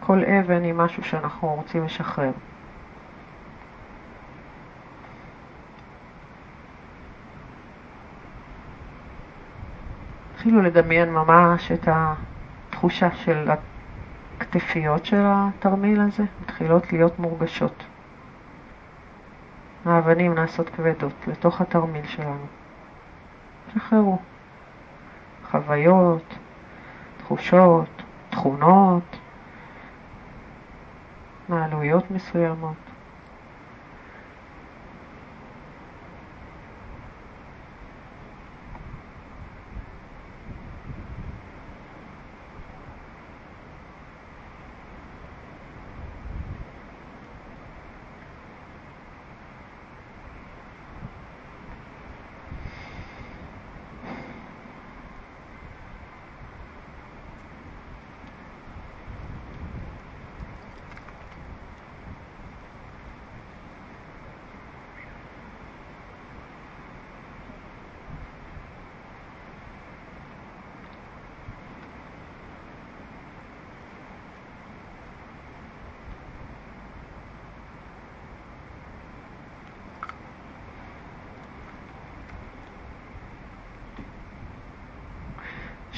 כל 0.00 0.24
אבן 0.24 0.62
היא 0.62 0.74
משהו 0.74 1.04
שאנחנו 1.04 1.54
רוצים 1.54 1.84
לשחרר. 1.84 2.32
התחילו 10.34 10.62
לדמיין 10.62 11.12
ממש 11.12 11.72
את 11.72 11.88
ה... 11.88 12.14
התחושה 12.80 13.10
של 13.14 13.48
הכתפיות 14.38 15.04
של 15.04 15.22
התרמיל 15.24 16.00
הזה 16.00 16.24
מתחילות 16.40 16.92
להיות 16.92 17.18
מורגשות. 17.18 17.84
האבנים 19.84 20.34
נעשות 20.34 20.68
כבדות 20.68 21.12
לתוך 21.26 21.60
התרמיל 21.60 22.06
שלנו. 22.06 22.46
שחררו. 23.74 24.18
חוויות, 25.50 26.34
תחושות, 27.18 28.02
תכונות, 28.30 29.16
מעלויות 31.48 32.10
מסוימות. 32.10 32.89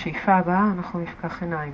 בשאיפה 0.03 0.35
הבאה 0.35 0.71
אנחנו 0.77 1.01
נפקח 1.01 1.43
עיניים. 1.43 1.73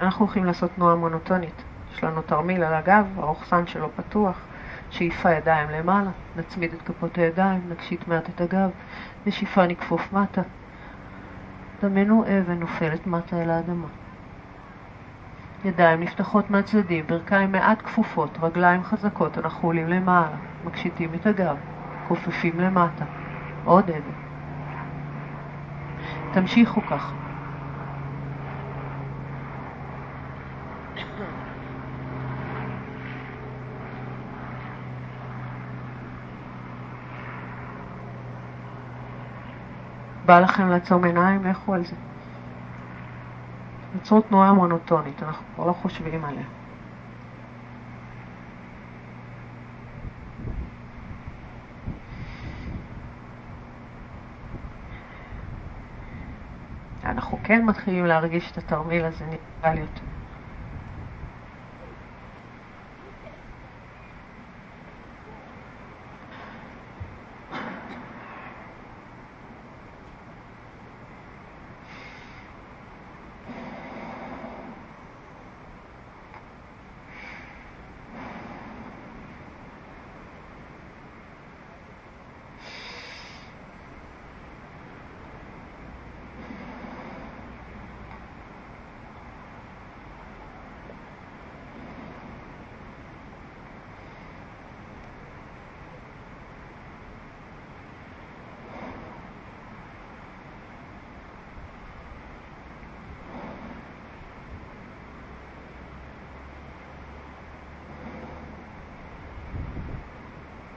אנחנו 0.00 0.24
הולכים 0.24 0.44
לעשות 0.44 0.70
תנועה 0.74 0.94
מונוטונית. 0.94 1.62
יש 1.94 2.04
לנו 2.04 2.22
תרמיל 2.22 2.64
על 2.64 2.74
הגב, 2.74 3.06
הרוכסן 3.16 3.66
שלו 3.66 3.88
פתוח, 3.96 4.38
שאיפה 4.90 5.32
ידיים 5.32 5.70
למעלה, 5.70 6.10
נצמיד 6.36 6.72
את 6.72 6.82
כפות 6.82 7.18
הידיים, 7.18 7.60
נקשיט 7.68 8.08
מעט 8.08 8.28
את 8.28 8.40
הגב, 8.40 8.70
בשאיפה 9.26 9.66
נכפוף 9.66 10.12
מטה. 10.12 10.42
דמיינו 11.82 12.24
אבן 12.24 12.60
נופלת 12.60 13.06
מטה 13.06 13.42
אל 13.42 13.50
האדמה. 13.50 13.88
ידיים 15.64 16.00
נפתחות 16.00 16.50
מהצדדים, 16.50 17.06
ברכיים 17.06 17.52
מעט 17.52 17.82
כפופות, 17.82 18.38
רגליים 18.42 18.82
חזקות, 18.82 19.38
אנחנו 19.38 19.68
עולים 19.68 19.88
למעלה, 19.88 20.36
מקשיטים 20.64 21.14
את 21.14 21.26
הגב, 21.26 21.56
כופפים 22.08 22.60
למטה. 22.60 23.04
עוד 23.64 23.90
אבן. 23.90 24.23
תמשיכו 26.34 26.80
כך. 26.86 27.12
בא 40.26 40.40
לכם 40.40 40.68
לעצום 40.68 41.04
עיניים, 41.04 41.44
לכו 41.44 41.74
על 41.74 41.84
זה. 41.84 41.96
יצרו 43.96 44.20
תנועה 44.20 44.52
מונוטונית, 44.52 45.22
אנחנו 45.22 45.44
כבר 45.54 45.66
לא 45.66 45.72
חושבים 45.72 46.24
עליה. 46.24 46.44
אנחנו 57.04 57.33
כן 57.44 57.64
מתחילים 57.64 58.06
להרגיש 58.06 58.52
את 58.52 58.58
התרמיל 58.58 59.04
הזה 59.04 59.24
לי 59.74 59.80
יותר. 59.80 60.13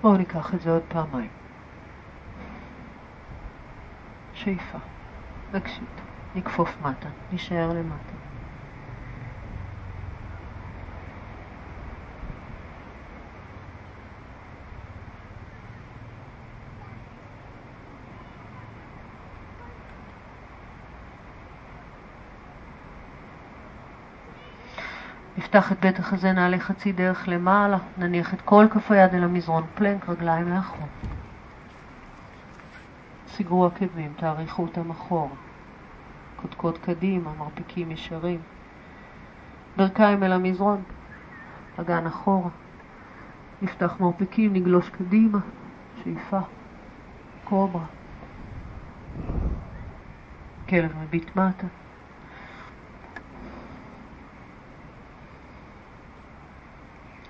בואו 0.02 0.18
ניקח 0.18 0.54
את 0.54 0.62
זה 0.62 0.72
עוד 0.72 0.84
פעמיים. 0.84 1.30
שאיפה, 4.34 4.78
נקשיב. 5.54 5.88
נכפוף 6.36 6.82
מטה, 6.82 7.10
נשאר 7.32 7.70
למטה. 7.74 8.17
נפתח 25.48 25.72
את 25.72 25.80
בית 25.80 26.00
החזה, 26.00 26.32
נעלה 26.32 26.60
חצי 26.60 26.92
דרך 26.92 27.28
למעלה, 27.28 27.78
נניח 27.98 28.34
את 28.34 28.42
כל 28.42 28.66
כף 28.74 28.92
היד 28.92 29.14
אל 29.14 29.24
המזרון, 29.24 29.64
פלנק, 29.76 30.10
רגליים 30.10 30.50
לאחור. 30.50 30.88
סגרו 33.28 33.66
עקבים, 33.66 34.14
תאריכו 34.18 34.62
אותם 34.62 34.92
אחורה. 34.92 35.36
קודקוד 36.42 36.78
קדימה, 36.78 37.32
מרפקים 37.40 37.92
ישרים. 37.92 38.40
ברכיים 39.78 40.24
אל 40.24 40.32
המזרון, 40.32 40.82
אגן 41.78 42.08
אחורה. 42.08 42.50
נפתח 43.62 43.96
מרפקים, 44.00 44.54
נגלוש 44.54 44.90
קדימה, 44.90 45.40
שאיפה, 46.04 46.40
קוברה. 47.44 47.86
כלב 50.70 50.92
מביט 51.04 51.36
מטה. 51.36 51.68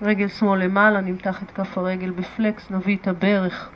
רגל 0.01 0.27
שמאל 0.27 0.63
למעלה, 0.63 1.01
נמתח 1.01 1.43
את 1.43 1.51
כף 1.51 1.77
הרגל 1.77 2.09
ב 2.09 2.20
flex, 2.20 2.71
נביא 2.71 2.97
את 3.01 3.07
הברך 3.07 3.69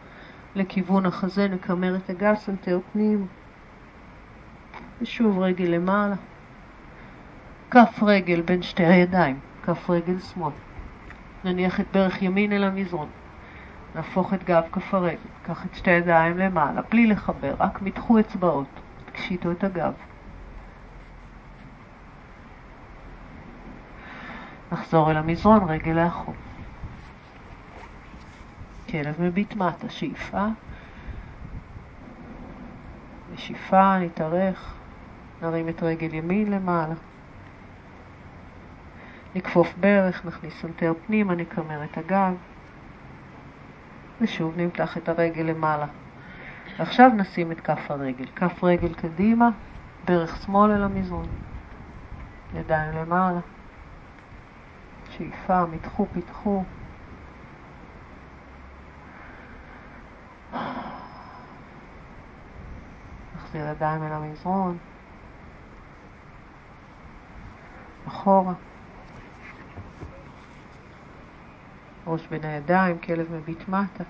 לכיוון 0.56 1.06
החזה, 1.06 1.48
נקמר 1.48 1.96
את 1.96 2.10
הגב, 2.10 2.36
סנטר 2.36 2.80
פנים, 2.94 3.28
ושוב 5.02 5.40
רגל 5.40 5.66
למעלה. 5.66 6.16
כף 7.72 8.04
רגל 8.04 8.42
בין 8.42 8.62
שתי 8.62 8.86
הידיים, 8.86 9.40
כף 9.66 9.90
רגל 9.90 10.20
שמאל. 10.20 10.54
נניח 11.44 11.80
את 11.80 11.86
ברך 11.94 12.22
ימין 12.22 12.54
אל 12.54 12.64
המזרון. 12.64 13.08
נהפוך 13.96 14.34
את 14.34 14.44
גב 14.44 14.64
כף 14.72 14.94
הרגל, 14.94 15.18
קח 15.44 15.66
את 15.66 15.76
שתי 15.76 15.92
הידיים 15.92 16.38
למעלה, 16.38 16.82
בלי 16.92 17.08
לחבר, 17.08 17.56
רק 17.60 17.82
מתחו 17.82 18.20
אצבעות, 18.20 18.68
תקשיתו 19.06 19.52
את 19.52 19.64
הגב. 19.64 19.94
נחזור 24.72 25.12
אל 25.12 25.18
המזרון, 25.18 25.70
רגל 25.70 25.92
לאחור. 25.92 26.34
כלב 28.90 29.22
מביט 29.22 29.56
מטה, 29.56 29.90
שאיפה, 29.90 30.46
ושאיפה, 33.34 34.00
נתארך, 34.00 34.74
נרים 35.42 35.70
את 35.70 35.84
רגל 35.84 36.14
ימין 36.14 36.52
למעלה. 36.52 36.96
נכפוף 39.36 39.74
ברך, 39.80 40.26
נכניס 40.26 40.62
סנטר 40.62 40.94
פנימה, 41.08 41.36
נקמר 41.36 41.84
את 41.84 41.98
הגב, 41.98 42.34
ושוב 44.22 44.54
נמתח 44.58 44.98
את 44.98 45.10
הרגל 45.10 45.44
למעלה. 45.44 45.86
ועכשיו 46.78 47.12
נשים 47.16 47.52
את 47.52 47.60
כף 47.60 47.92
הרגל. 47.92 48.26
כף 48.36 48.64
רגל 48.64 48.94
קדימה, 48.94 49.50
ברך 50.06 50.44
שמאל 50.46 50.72
אל 50.72 50.84
המזרון. 50.84 51.26
ידיים 52.54 52.96
למעלה. 52.96 53.40
שאיפה, 55.22 55.66
מתחו, 55.66 56.06
פיתחו. 56.14 56.64
נחזיר 63.36 63.68
ידיים 63.68 64.04
אל 64.04 64.12
המזרון. 64.12 64.78
אחורה. 68.08 68.54
ראש 72.08 72.28
בין 72.28 72.46
הידיים, 72.46 73.00
כלב 73.00 73.32
מביט 73.32 73.68
מטה. 73.70 74.04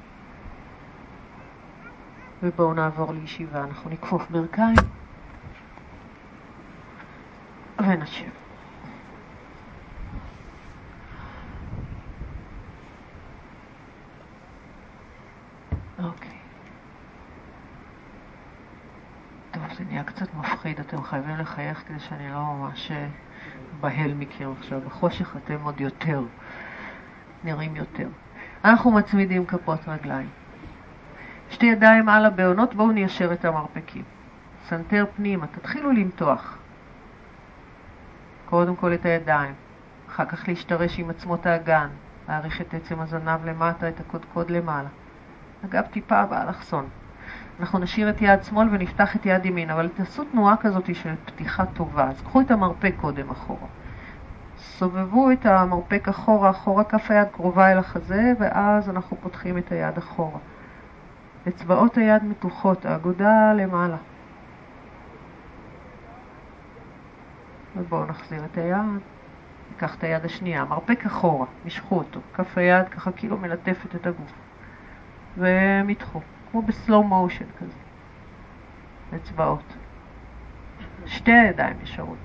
ובואו 2.43 2.73
נעבור 2.73 3.13
לישיבה. 3.13 3.63
אנחנו 3.63 3.89
נכפוף 3.89 4.29
ברכיים 4.29 4.75
ונשב. 7.79 8.40
אוקיי. 16.03 16.37
טוב, 19.51 19.63
זה 19.77 19.83
נהיה 19.83 20.03
קצת 20.03 20.33
מפחיד, 20.33 20.79
אתם 20.79 21.03
חייבים 21.03 21.37
לחייך 21.37 21.83
כדי 21.87 21.99
שאני 21.99 22.29
לא 22.29 22.39
ממש 22.39 22.91
בהל 23.79 24.13
מכם 24.13 24.51
עכשיו. 24.59 24.81
בחושך 24.85 25.35
אתם 25.37 25.57
עוד 25.63 25.81
יותר, 25.81 26.23
נראים 27.43 27.75
יותר. 27.75 28.07
אנחנו 28.65 28.91
מצמידים 28.91 29.45
כפות 29.45 29.79
רגליים. 29.87 30.29
שתי 31.49 31.65
ידיים 31.65 32.09
על 32.09 32.25
הבהונות, 32.25 32.73
בואו 32.73 32.91
ניישר 32.91 33.33
את 33.33 33.45
המרפקים. 33.45 34.03
סנטר 34.67 35.05
פנימה, 35.15 35.47
תתחילו 35.47 35.91
למתוח. 35.91 36.57
קודם 38.45 38.75
כל 38.75 38.93
את 38.93 39.05
הידיים, 39.05 39.53
אחר 40.09 40.25
כך 40.25 40.47
להשתרש 40.47 40.99
עם 40.99 41.09
עצמות 41.09 41.45
האגן, 41.45 41.87
להאריך 42.29 42.61
את 42.61 42.73
עצם 42.73 42.99
הזנב 42.99 43.45
למטה, 43.45 43.89
את 43.89 43.99
הקודקוד 43.99 44.51
למעלה. 44.51 44.89
הגב, 45.65 45.83
טיפה 45.91 46.25
באלכסון. 46.25 46.89
אנחנו 47.59 47.79
נשאיר 47.79 48.09
את 48.09 48.21
יד 48.21 48.43
שמאל 48.43 48.67
ונפתח 48.71 49.15
את 49.15 49.25
יד 49.25 49.45
ימין, 49.45 49.69
אבל 49.69 49.89
תעשו 49.89 50.23
תנועה 50.23 50.57
כזאת 50.57 50.95
של 50.95 51.13
פתיחה 51.25 51.65
טובה. 51.65 52.07
אז 52.07 52.21
קחו 52.21 52.41
את 52.41 52.51
המרפק 52.51 52.93
קודם 53.01 53.29
אחורה. 53.29 53.67
סובבו 54.57 55.31
את 55.31 55.45
המרפק 55.45 56.07
אחורה, 56.07 56.49
אחורה 56.49 56.83
כף 56.83 57.11
היד 57.11 57.27
קרובה 57.31 57.71
אל 57.71 57.77
החזה, 57.77 58.33
ואז 58.39 58.89
אנחנו 58.89 59.17
פותחים 59.21 59.57
את 59.57 59.71
היד 59.71 59.97
אחורה. 59.97 60.39
אצבעות 61.47 61.97
היד 61.97 62.23
מתוחות, 62.23 62.85
האגודה 62.85 63.53
למעלה. 63.53 63.97
ובואו 67.77 68.05
נחזיר 68.05 68.45
את 68.51 68.57
היד, 68.57 69.01
ניקח 69.71 69.95
את 69.95 70.03
היד 70.03 70.25
השנייה, 70.25 70.65
מרפק 70.65 71.05
אחורה, 71.05 71.45
משכו 71.65 71.97
אותו, 71.97 72.19
כף 72.33 72.57
היד 72.57 72.89
ככה 72.89 73.11
כאילו 73.11 73.37
מלטפת 73.37 73.95
את 73.95 74.07
הגוף. 74.07 74.33
ומתחו, 75.37 76.21
כמו 76.51 76.61
בסלואו 76.61 77.03
מושן 77.03 77.45
כזה, 77.59 77.77
אצבעות. 79.15 79.77
שתי 81.05 81.31
הידיים 81.31 81.77
ישרות. 81.83 82.17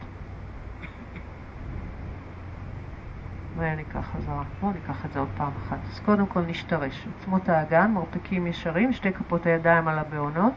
וניקח 3.57 4.11
חזרה. 4.13 4.43
בואו 4.61 4.73
ניקח 4.73 5.05
את 5.05 5.13
זה 5.13 5.19
עוד 5.19 5.29
פעם 5.37 5.53
אחת. 5.67 5.79
אז 5.93 6.01
קודם 6.01 6.27
כל 6.27 6.41
נשתרש. 6.41 7.07
עצמות 7.19 7.49
האגן, 7.49 7.91
מרפקים 7.91 8.47
ישרים, 8.47 8.93
שתי 8.93 9.13
כפות 9.13 9.47
הידיים 9.47 9.89
על 9.89 9.99
הבעונות, 9.99 10.53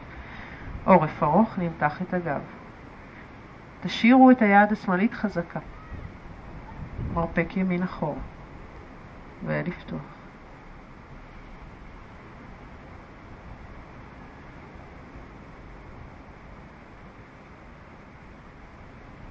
עורף 0.84 1.22
ארוך, 1.22 1.58
נמתח 1.58 2.02
את 2.02 2.14
הגב. 2.14 2.40
תשאירו 3.82 4.30
את 4.30 4.42
היד 4.42 4.72
השמאלית 4.72 5.14
חזקה. 5.14 5.60
מרפק 7.14 7.56
ימין 7.56 7.82
אחורה. 7.82 8.20
ולפתוח. 9.44 10.19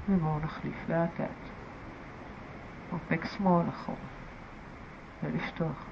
ובואו 0.09 0.39
נחליף 0.39 0.89
לאט 0.89 1.19
לאט. 1.19 1.29
מרפק 2.91 3.25
שמאל 3.25 3.69
אחורה, 3.69 3.97
ולפתוח. 5.23 5.85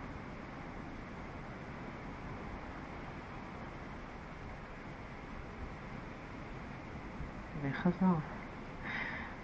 וחזר. 7.62 8.16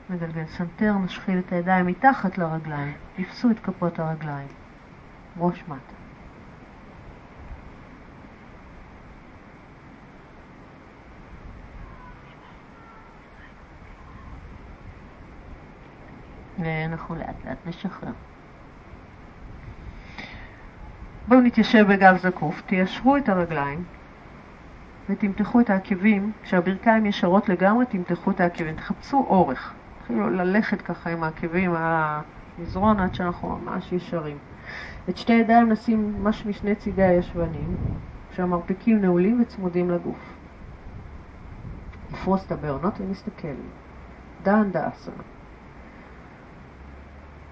מגלגל 0.10 0.46
סנטר, 0.46 0.94
נשחיל 0.98 1.40
את 1.40 1.52
הידיים 1.52 1.88
מתחת 1.88 2.38
לרגליים, 2.38 2.94
תפסו 3.16 3.52
את 3.52 3.60
כפות 3.60 4.00
הרגליים, 4.00 4.48
ראש 5.38 5.64
מטה. 5.68 6.03
ואנחנו 16.60 17.16
לאט 17.16 17.46
לאט 17.46 17.58
נשחרר. 17.66 18.12
בואו 21.28 21.42
נתיישב 21.42 21.86
בגב 21.90 22.18
זקוף, 22.18 22.62
תיישרו 22.62 23.18
את 23.18 23.30
הרגליים 23.30 23.84
ותמתחו 25.10 25.60
את 25.60 25.70
העקבים, 25.70 26.32
כשהברכיים 26.44 27.06
ישרות 27.06 27.50
לגמרי 27.50 27.86
תמתחו 27.86 28.32
את 28.32 28.40
העקבים, 28.40 28.76
תחפשו 28.76 29.18
אורך, 29.18 29.74
תתחילו 30.00 30.30
ללכת 30.30 30.82
ככה 30.82 31.10
עם 31.10 31.24
העקבים 31.24 31.74
על 31.76 31.82
המזרון 32.58 33.00
עד 33.00 33.16
שאנחנו 33.16 33.58
ממש 33.58 33.92
ישרים. 33.92 34.38
את 35.10 35.18
שתי 35.18 35.34
ידיים 35.34 35.72
נשים 35.72 36.16
ממש 36.20 36.46
משני 36.46 36.76
צידי 36.76 37.04
הישבנים, 37.04 37.76
כשהמרפקים 38.32 39.02
נעולים 39.02 39.42
וצמודים 39.42 39.90
לגוף. 39.90 40.34
נפרוס 42.12 42.46
את 42.46 42.52
הבהונות 42.52 42.94
ונסתכל. 43.00 43.56
דנדאסנה. 44.44 45.24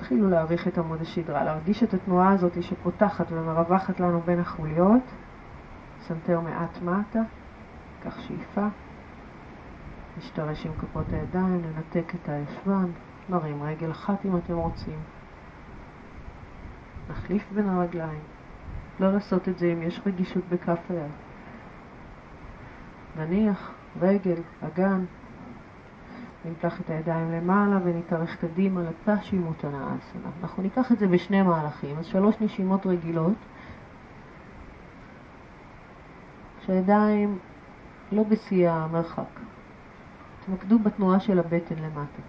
תתחילו 0.01 0.29
להאריך 0.29 0.67
את 0.67 0.77
עמוד 0.77 1.01
השדרה, 1.01 1.43
להרגיש 1.43 1.83
את 1.83 1.93
התנועה 1.93 2.31
הזאת 2.31 2.63
שפותחת 2.63 3.31
ומרווחת 3.31 3.99
לנו 3.99 4.21
בין 4.21 4.39
החוליות. 4.39 5.03
סנטר 6.01 6.39
מעט 6.39 6.81
מטה, 6.81 7.19
קח 8.03 8.19
שאיפה. 8.19 8.67
נשתרש 10.17 10.65
עם 10.65 10.71
כפות 10.79 11.05
הידיים, 11.11 11.61
ננתק 11.61 12.15
את 12.15 12.29
הישבן, 12.29 12.85
נרים 13.29 13.63
רגל 13.63 13.91
אחת 13.91 14.25
אם 14.25 14.37
אתם 14.37 14.53
רוצים. 14.53 14.99
נחליף 17.09 17.51
בין 17.55 17.69
הרגליים. 17.69 18.21
לא 18.99 19.13
לעשות 19.13 19.49
את 19.49 19.57
זה 19.57 19.73
אם 19.73 19.81
יש 19.81 20.01
רגישות 20.05 20.43
בכף 20.49 20.79
היד. 20.89 21.11
נניח 23.17 23.71
רגל, 24.01 24.41
אגן, 24.61 25.05
נמתח 26.45 26.81
את 26.81 26.89
הידיים 26.89 27.31
למעלה 27.31 27.79
ונתארך 27.83 28.35
קדימה 28.35 28.81
לפשימותנה 28.81 29.77
אסנה. 29.77 30.29
אנחנו 30.41 30.63
ניקח 30.63 30.91
את 30.91 30.99
זה 30.99 31.07
בשני 31.07 31.41
מהלכים, 31.41 31.97
אז 31.97 32.05
שלוש 32.05 32.35
נשימות 32.41 32.85
רגילות, 32.85 33.33
שהידיים 36.65 37.37
לא 38.11 38.23
בשיא 38.23 38.69
המרחק. 38.69 39.39
תמקדו 40.45 40.79
בתנועה 40.79 41.19
של 41.19 41.39
הבטן 41.39 41.75
למטה. 41.75 42.21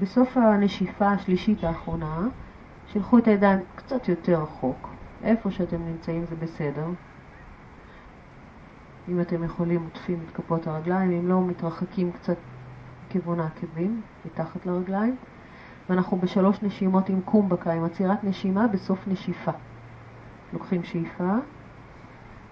בסוף 0.00 0.36
הנשיפה 0.36 1.08
השלישית 1.08 1.64
האחרונה, 1.64 2.28
שלחו 2.86 3.18
את 3.18 3.26
הידיים 3.26 3.58
קצת 3.74 4.08
יותר 4.08 4.42
רחוק. 4.42 4.88
איפה 5.24 5.50
שאתם 5.50 5.86
נמצאים 5.86 6.24
זה 6.26 6.36
בסדר. 6.36 6.86
אם 9.08 9.20
אתם 9.20 9.44
יכולים, 9.44 9.82
עוטפים 9.84 10.18
את 10.24 10.34
כפות 10.34 10.66
הרגליים, 10.66 11.10
אם 11.10 11.28
לא, 11.28 11.40
מתרחקים 11.40 12.12
קצת 12.12 12.36
כיוון 13.10 13.40
העקבים, 13.40 14.00
מתחת 14.26 14.66
לרגליים. 14.66 15.16
ואנחנו 15.88 16.18
בשלוש 16.18 16.62
נשימות 16.62 17.08
עם 17.08 17.20
קומבקה, 17.20 17.72
עם 17.72 17.84
עצירת 17.84 18.24
נשימה 18.24 18.68
בסוף 18.68 19.08
נשיפה. 19.08 19.52
לוקחים 20.52 20.84
שאיפה, 20.84 21.34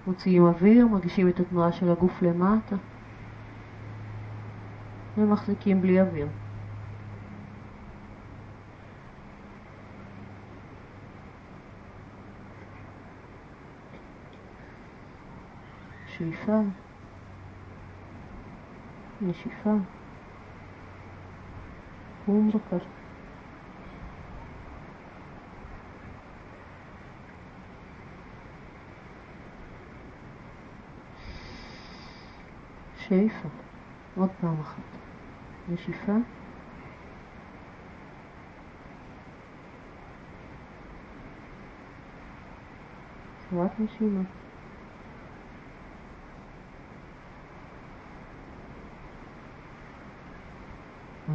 מוציאים 0.06 0.44
אוויר, 0.44 0.86
מרגישים 0.86 1.28
את 1.28 1.40
התנועה 1.40 1.72
של 1.72 1.90
הגוף 1.90 2.22
למטה, 2.22 2.76
ומחזיקים 5.16 5.80
בלי 5.80 6.00
אוויר. 6.00 6.28
שאיפה, 16.18 16.60
נשיפה, 19.20 19.70
קומבקה. 22.26 22.76
שאיפה, 32.98 33.48
עוד 34.16 34.30
פעם 34.40 34.60
אחת, 34.60 34.82
נשיפה, 35.68 36.12
צורת 43.50 43.80
נשימה. 43.80 44.47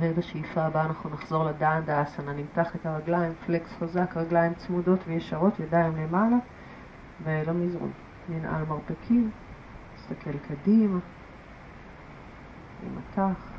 ובשאיפה 0.03 0.61
הבאה 0.61 0.85
אנחנו 0.85 1.09
נחזור 1.09 1.45
לדן 1.45 1.81
דאסנה, 1.85 2.33
נמתח 2.33 2.75
את 2.75 2.85
הרגליים, 2.85 3.33
פלקס 3.45 3.73
חזק, 3.79 4.17
רגליים 4.17 4.53
צמודות 4.53 4.99
וישרות, 5.07 5.59
ידיים 5.59 5.95
למעלה 5.95 6.35
ולמזרון. 7.23 7.91
ננעל 8.29 8.63
מרפקים, 8.69 9.31
נסתכל 9.95 10.37
קדימה, 10.37 10.99
נמתח. 12.83 13.53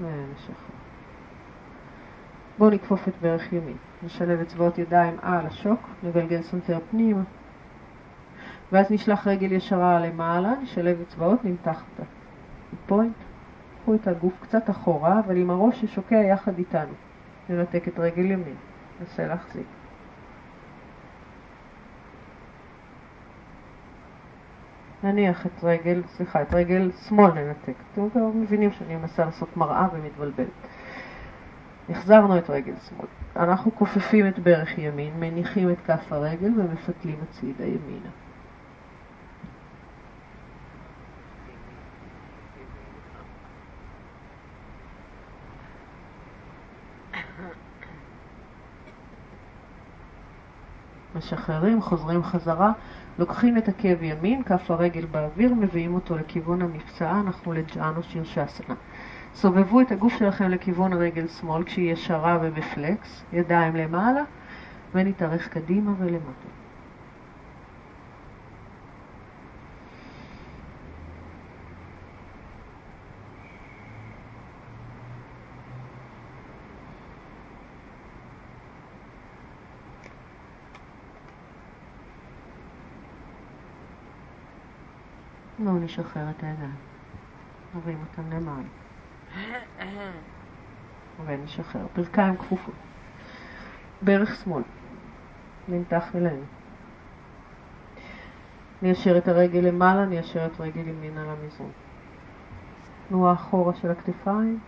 ונשחרר. 0.00 0.54
בואו 2.58 2.70
נכפוף 2.70 3.08
את 3.08 3.14
ברך 3.20 3.52
ימין. 3.52 3.76
נשלב 4.02 4.40
אצבעות 4.40 4.78
ידיים 4.78 5.16
על 5.22 5.46
השוק, 5.46 5.88
נגלגל 6.02 6.42
סנטר 6.42 6.78
פנימה. 6.90 7.22
ואז 8.72 8.90
נשלח 8.90 9.26
רגל 9.26 9.52
ישרה 9.52 10.00
למעלה, 10.00 10.54
נשלב 10.62 11.00
אצבעות, 11.00 11.44
נמתח 11.44 11.82
אותה. 11.90 12.10
פוינט, 12.86 13.14
קחו 13.82 13.94
את 13.94 14.06
הגוף 14.06 14.32
קצת 14.40 14.70
אחורה, 14.70 15.20
אבל 15.26 15.36
עם 15.36 15.50
הראש 15.50 15.80
ששוקע 15.80 16.14
יחד 16.14 16.58
איתנו. 16.58 16.92
ננתק 17.48 17.88
את 17.88 17.98
רגל 17.98 18.24
ימין, 18.24 18.54
ננסה 19.00 19.26
להחזיק. 19.26 19.66
נניח 25.04 25.46
את 25.46 25.64
רגל, 25.64 26.02
סליחה, 26.06 26.42
את 26.42 26.54
רגל 26.54 26.90
שמאל 27.08 27.32
ננתק. 27.32 27.74
אתם 27.92 28.10
כבר 28.10 28.26
מבינים 28.34 28.72
שאני 28.72 28.96
מנסה 28.96 29.24
לעשות 29.24 29.56
מראה 29.56 29.88
ומתבלבלת. 29.92 30.46
החזרנו 31.90 32.38
את 32.38 32.50
רגל 32.50 32.74
שמאל. 32.88 33.06
אנחנו 33.36 33.74
כופפים 33.74 34.28
את 34.28 34.38
ברך 34.38 34.78
ימין, 34.78 35.20
מניחים 35.20 35.70
את 35.70 35.80
כף 35.86 36.12
הרגל 36.12 36.60
ומפתלים 36.60 37.16
הצידה 37.22 37.64
ימינה. 37.64 38.10
משחררים, 51.22 51.82
חוזרים 51.82 52.22
חזרה, 52.22 52.72
לוקחים 53.18 53.58
את 53.58 53.68
עקב 53.68 54.02
ימין, 54.02 54.42
כף 54.42 54.70
הרגל 54.70 55.06
באוויר, 55.06 55.54
מביאים 55.54 55.94
אותו 55.94 56.16
לכיוון 56.16 56.62
המפצעה, 56.62 57.20
אנחנו 57.20 57.52
לג'אנו 57.52 58.02
שירשסנה. 58.02 58.74
סובבו 59.34 59.80
את 59.80 59.92
הגוף 59.92 60.18
שלכם 60.18 60.50
לכיוון 60.50 60.92
רגל 60.92 61.28
שמאל 61.28 61.64
כשהיא 61.64 61.92
ישרה 61.92 62.38
ובפלקס, 62.42 63.24
ידיים 63.32 63.76
למעלה, 63.76 64.22
ונתארך 64.94 65.48
קדימה 65.48 65.92
ולמטה. 65.98 66.61
בואו 85.64 85.78
נשחרר 85.78 86.30
את 86.30 86.42
הידיים. 86.42 86.74
נרים 87.74 87.98
אותם 88.00 88.30
למעלה. 88.32 88.68
ונשחרר. 91.26 91.86
ברכיים 91.96 92.36
כפופות. 92.36 92.74
ברך 94.02 94.34
שמאל. 94.44 94.62
נמתח 95.68 96.16
אלינו. 96.16 96.44
ניישר 98.82 99.18
את 99.18 99.28
הרגל 99.28 99.60
למעלה, 99.60 100.06
ניישר 100.06 100.46
את 100.46 100.60
רגל 100.60 100.88
ימין 100.88 101.18
על 101.18 101.26
המזרון. 101.30 101.70
תנועה 103.08 103.32
אחורה 103.32 103.74
של 103.74 103.90
הכתפיים, 103.90 104.58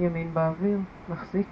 ימין 0.00 0.34
באוויר, 0.34 0.78
נחזיק. 1.08 1.46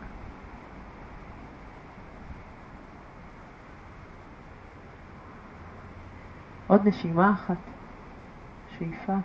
עוד 6.66 6.88
נשימה 6.88 7.32
אחת. 7.32 7.56
שאיפה. 8.80 9.16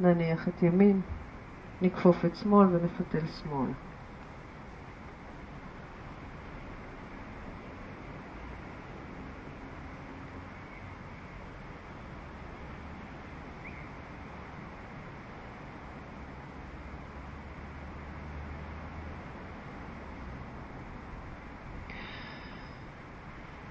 נניח 0.00 0.48
את 0.48 0.62
ימין, 0.62 1.00
נכפוף 1.82 2.24
את 2.24 2.36
שמאל 2.36 2.66
ונפתל 2.66 3.26
שמאל. 3.26 3.70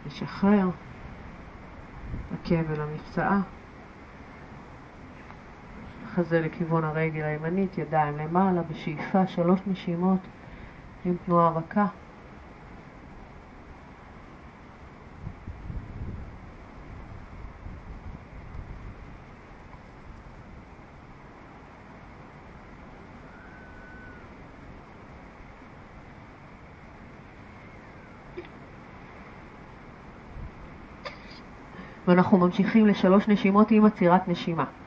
נשחרר. 0.05 0.69
עקב 2.33 2.71
אל 2.71 2.81
המפצעה. 2.81 3.41
חזה 6.15 6.41
לכיוון 6.41 6.83
הרגל 6.83 7.23
הימנית, 7.23 7.77
ידיים 7.77 8.17
למעלה, 8.17 8.61
בשאיפה 8.61 9.27
שלוש 9.27 9.59
נשימות 9.67 10.19
עם 11.05 11.15
תנועה 11.25 11.49
רכה. 11.49 11.85
ואנחנו 32.07 32.37
ממשיכים 32.37 32.87
לשלוש 32.87 33.27
נשימות 33.27 33.71
עם 33.71 33.85
עצירת 33.85 34.27
נשימה. 34.27 34.84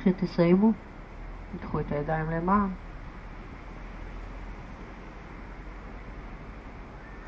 כשתסיימו, 0.00 0.72
תיקחו 1.52 1.80
את 1.80 1.92
הידיים 1.92 2.30
למעלה. 2.30 2.66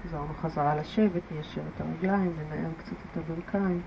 חזרנו 0.05 0.35
חזרה 0.43 0.75
לשבת, 0.75 1.23
ניישר 1.31 1.61
את 1.75 1.81
הרגליים, 1.81 2.33
ננער 2.39 2.71
קצת 2.79 2.93
את 2.93 3.17
הברכיים. 3.17 3.81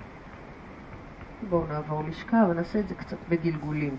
בואו 1.49 1.67
נעבור 1.67 2.03
לשכב 2.03 2.47
ונעשה 2.49 2.79
את 2.79 2.87
זה 2.87 2.95
קצת 2.95 3.17
בגלגולים. 3.29 3.97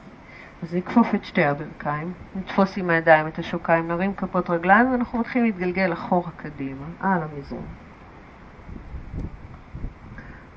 אז 0.63 0.75
נכפוף 0.75 1.15
את 1.15 1.25
שתי 1.25 1.45
הברכיים, 1.45 2.13
נתפוס 2.37 2.79
עם 2.79 2.91
הידיים 2.91 3.29
את 3.29 3.39
השוקיים, 3.39 3.89
נרים 3.89 4.15
כפות 4.15 4.51
רגליים 4.51 4.93
ואנחנו 4.93 5.19
מתחילים 5.19 5.47
להתגלגל 5.47 5.93
אחורה 5.93 6.31
קדימה, 6.37 6.87
על 7.01 7.23
המזרון. 7.23 7.67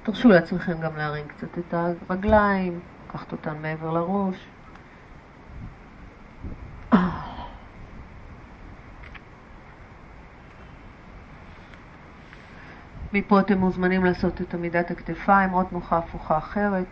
תרשו 0.03 0.29
לעצמכם 0.29 0.81
גם 0.81 0.95
להרים 0.97 1.27
קצת 1.27 1.57
את 1.57 1.73
הרגליים, 2.09 2.79
לקחת 3.09 3.31
אותן 3.31 3.61
מעבר 3.61 3.91
לראש. 3.91 4.47
מפה 13.13 13.39
אתם 13.39 13.57
מוזמנים 13.57 14.05
לעשות 14.05 14.41
את 14.41 14.53
עמידת 14.53 14.91
הכתפיים, 14.91 15.49
עוד 15.49 15.65
תנוחה 15.65 15.97
הפוכה 15.97 16.37
אחרת. 16.37 16.85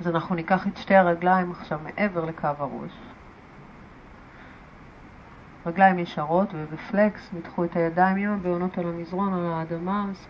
אז 0.00 0.08
אנחנו 0.08 0.34
ניקח 0.34 0.66
את 0.66 0.76
שתי 0.76 0.94
הרגליים 0.94 1.50
עכשיו 1.50 1.78
מעבר 1.82 2.24
לקו 2.24 2.48
הראש. 2.58 2.92
רגליים 5.66 5.98
ישרות 5.98 6.48
ובפלקס, 6.54 7.32
ניתחו 7.32 7.64
את 7.64 7.76
הידיים 7.76 8.16
עם 8.16 8.32
הבעונות 8.32 8.78
על 8.78 8.88
המזרון, 8.88 9.34
על 9.34 9.52
האדמה, 9.52 10.06
אז 10.10 10.26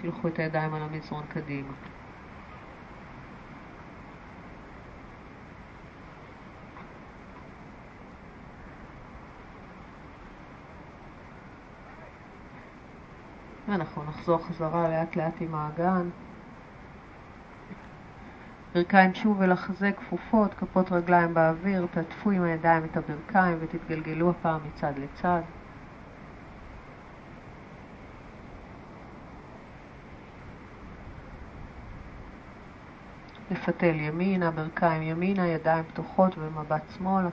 שילחו 0.00 0.28
את 0.28 0.38
הידיים 0.38 0.74
על 0.74 0.82
המזרון 0.82 1.22
קדימה. 1.28 1.72
ואנחנו 13.68 14.04
נחזור 14.04 14.38
חזרה 14.38 14.88
לאט 14.88 15.16
לאט 15.16 15.34
עם 15.40 15.54
האגן. 15.54 16.08
ברכיים 18.74 19.14
שוב 19.14 19.42
אל 19.42 19.52
החזה 19.52 19.92
כפופות, 19.92 20.54
כפות 20.54 20.92
רגליים 20.92 21.34
באוויר, 21.34 21.86
תעטפו 21.90 22.30
עם 22.30 22.42
הידיים 22.42 22.84
את 22.84 22.96
הברכיים 22.96 23.58
ותתגלגלו 23.60 24.30
הפעם 24.30 24.60
מצד 24.68 24.92
לצד. 24.98 25.40
לפתל 33.50 33.94
ימינה, 34.00 34.50
ברכיים 34.50 35.02
ימינה, 35.02 35.46
ידיים 35.46 35.84
פתוחות 35.84 36.38
ומבט 36.38 36.82
שמאלה. 36.98 37.28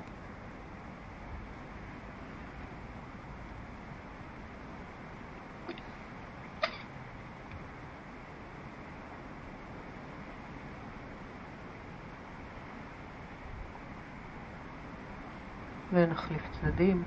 ונחליף 16.12 16.42
צדדים. 16.62 17.04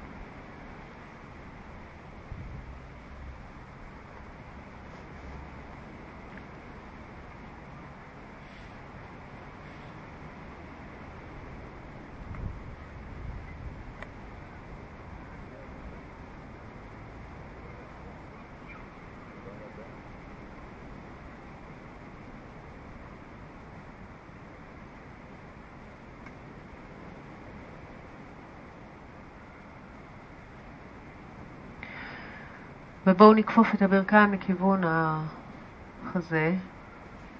ובואו 33.14 33.34
נכפוף 33.34 33.74
את 33.74 33.82
הברכיים 33.82 34.30
מכיוון 34.30 34.80
החזה, 34.84 36.54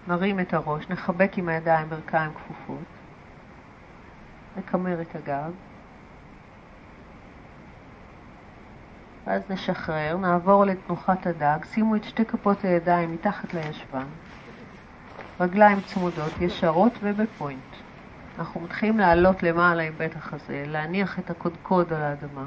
נרים 0.09 0.41
את 0.41 0.55
הראש, 0.55 0.89
נחבק 0.91 1.39
עם 1.39 1.49
הידיים 1.49 1.89
ברכיים 1.89 2.31
כפופות, 2.35 2.85
נקמר 4.57 5.01
את 5.03 5.17
הגב, 5.17 5.53
ואז 9.27 9.43
נשחרר, 9.51 10.17
נעבור 10.17 10.65
לתנוחת 10.65 11.27
הדג, 11.27 11.59
שימו 11.65 11.97
את 11.97 12.05
שתי 12.05 12.25
כפות 12.25 12.65
הידיים 12.65 13.13
מתחת 13.13 13.55
לישבן, 13.55 14.07
רגליים 15.41 15.81
צמודות, 15.81 16.41
ישרות 16.41 16.93
ובפוינט. 17.03 17.77
אנחנו 18.39 18.61
מתחילים 18.61 18.99
לעלות 18.99 19.43
למעלה 19.43 19.83
עם 19.83 19.93
בית 19.97 20.17
החזה, 20.17 20.65
להניח 20.67 21.19
את 21.19 21.31
הקודקוד 21.31 21.93
על 21.93 22.03
האדמה. 22.03 22.45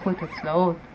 תיקחו 0.00 0.10
את 0.10 0.22
הצלעות. 0.22 0.89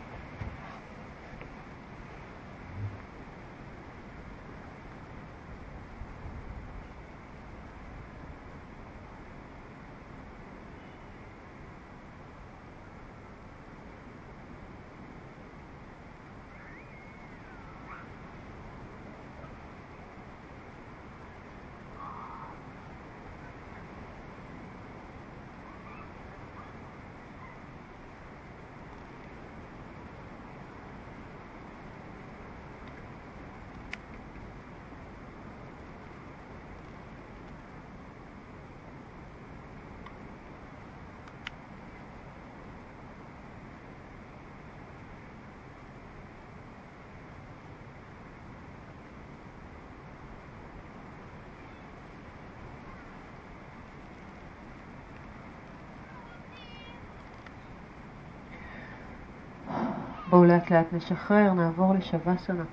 לאט 60.45 60.71
לאט 60.71 60.93
נשחרר, 60.93 61.53
נעבור 61.53 61.93
לשווה 61.93 62.37
שנה. 62.37 62.63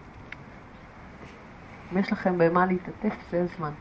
אם 1.93 1.99
יש 1.99 2.13
לכם 2.13 2.39
במה 2.39 2.67
להתעטף, 2.67 3.15
זה 3.31 3.41
הזמן. 3.43 3.73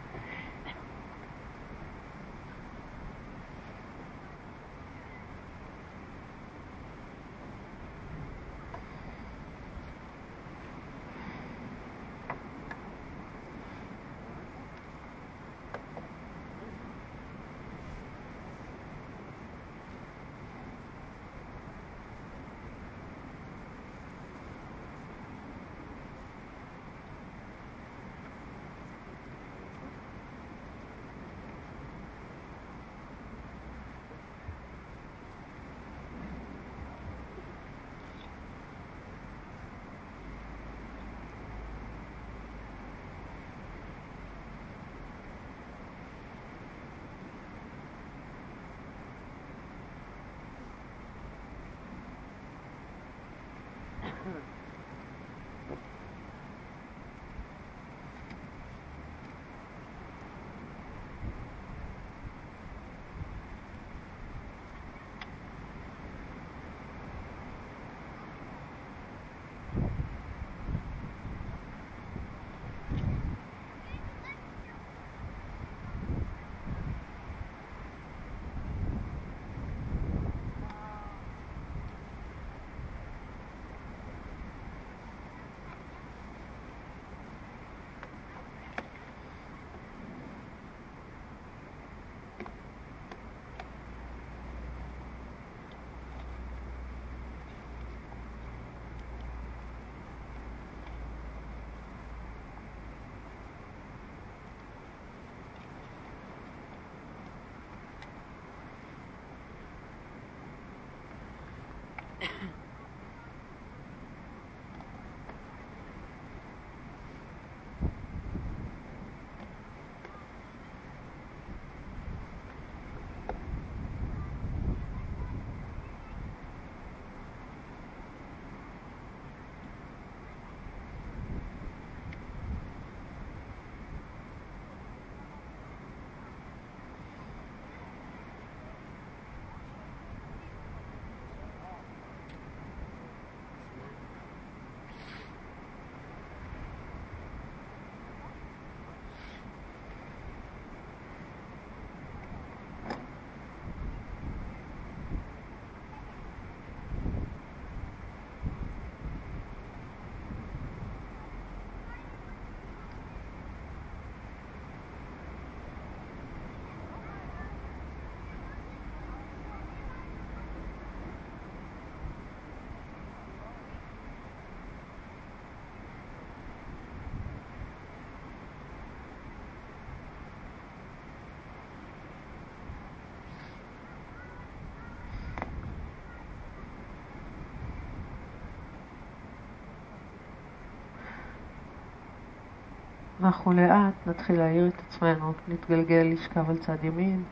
אנחנו 193.21 193.51
לאט 193.51 194.07
נתחיל 194.07 194.39
להעיר 194.39 194.67
את 194.67 194.81
עצמנו, 194.87 195.33
נתגלגל 195.47 196.07
לשכב 196.13 196.49
על 196.49 196.57
צד 196.57 196.83
ימין, 196.83 197.23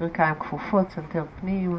ברכיים 0.00 0.34
כפופות, 0.34 0.88
צנתר 0.88 1.24
פנימה. 1.40 1.78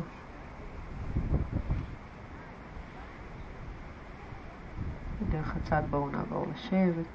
דרך 5.29 5.55
הצד 5.55 5.81
בואו 5.89 6.09
נעבור 6.09 6.45
לשבת. 6.53 7.05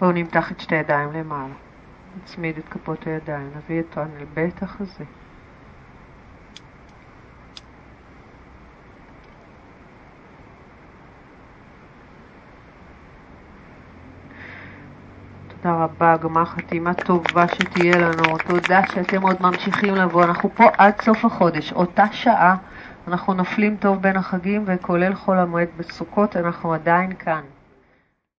בואו 0.00 0.12
נמתח 0.12 0.52
את 0.52 0.60
שתי 0.60 0.74
ידיים 0.74 1.12
למעלה. 1.12 1.67
נצמיד 2.22 2.58
את 2.58 2.68
כפות 2.68 3.06
הידיים, 3.06 3.50
נביא 3.56 3.80
את 3.80 3.98
אל 3.98 4.24
בית 4.34 4.62
החזה. 4.62 5.04
תודה 15.48 15.84
רבה, 15.84 16.16
גמר 16.16 16.44
חתימה 16.44 16.94
טובה 16.94 17.48
שתהיה 17.48 17.98
לנו. 17.98 18.38
תודה 18.38 18.86
שאתם 18.86 19.22
עוד 19.22 19.36
ממשיכים 19.40 19.94
לבוא. 19.94 20.24
אנחנו 20.24 20.54
פה 20.54 20.64
עד 20.78 21.00
סוף 21.00 21.24
החודש, 21.24 21.72
אותה 21.72 22.04
שעה. 22.12 22.56
אנחנו 23.08 23.34
נופלים 23.34 23.76
טוב 23.76 24.02
בין 24.02 24.16
החגים, 24.16 24.64
וכולל 24.66 25.14
חול 25.14 25.38
המועד 25.38 25.68
בסוכות, 25.76 26.36
אנחנו 26.36 26.74
עדיין 26.74 27.14
כאן. 27.14 27.57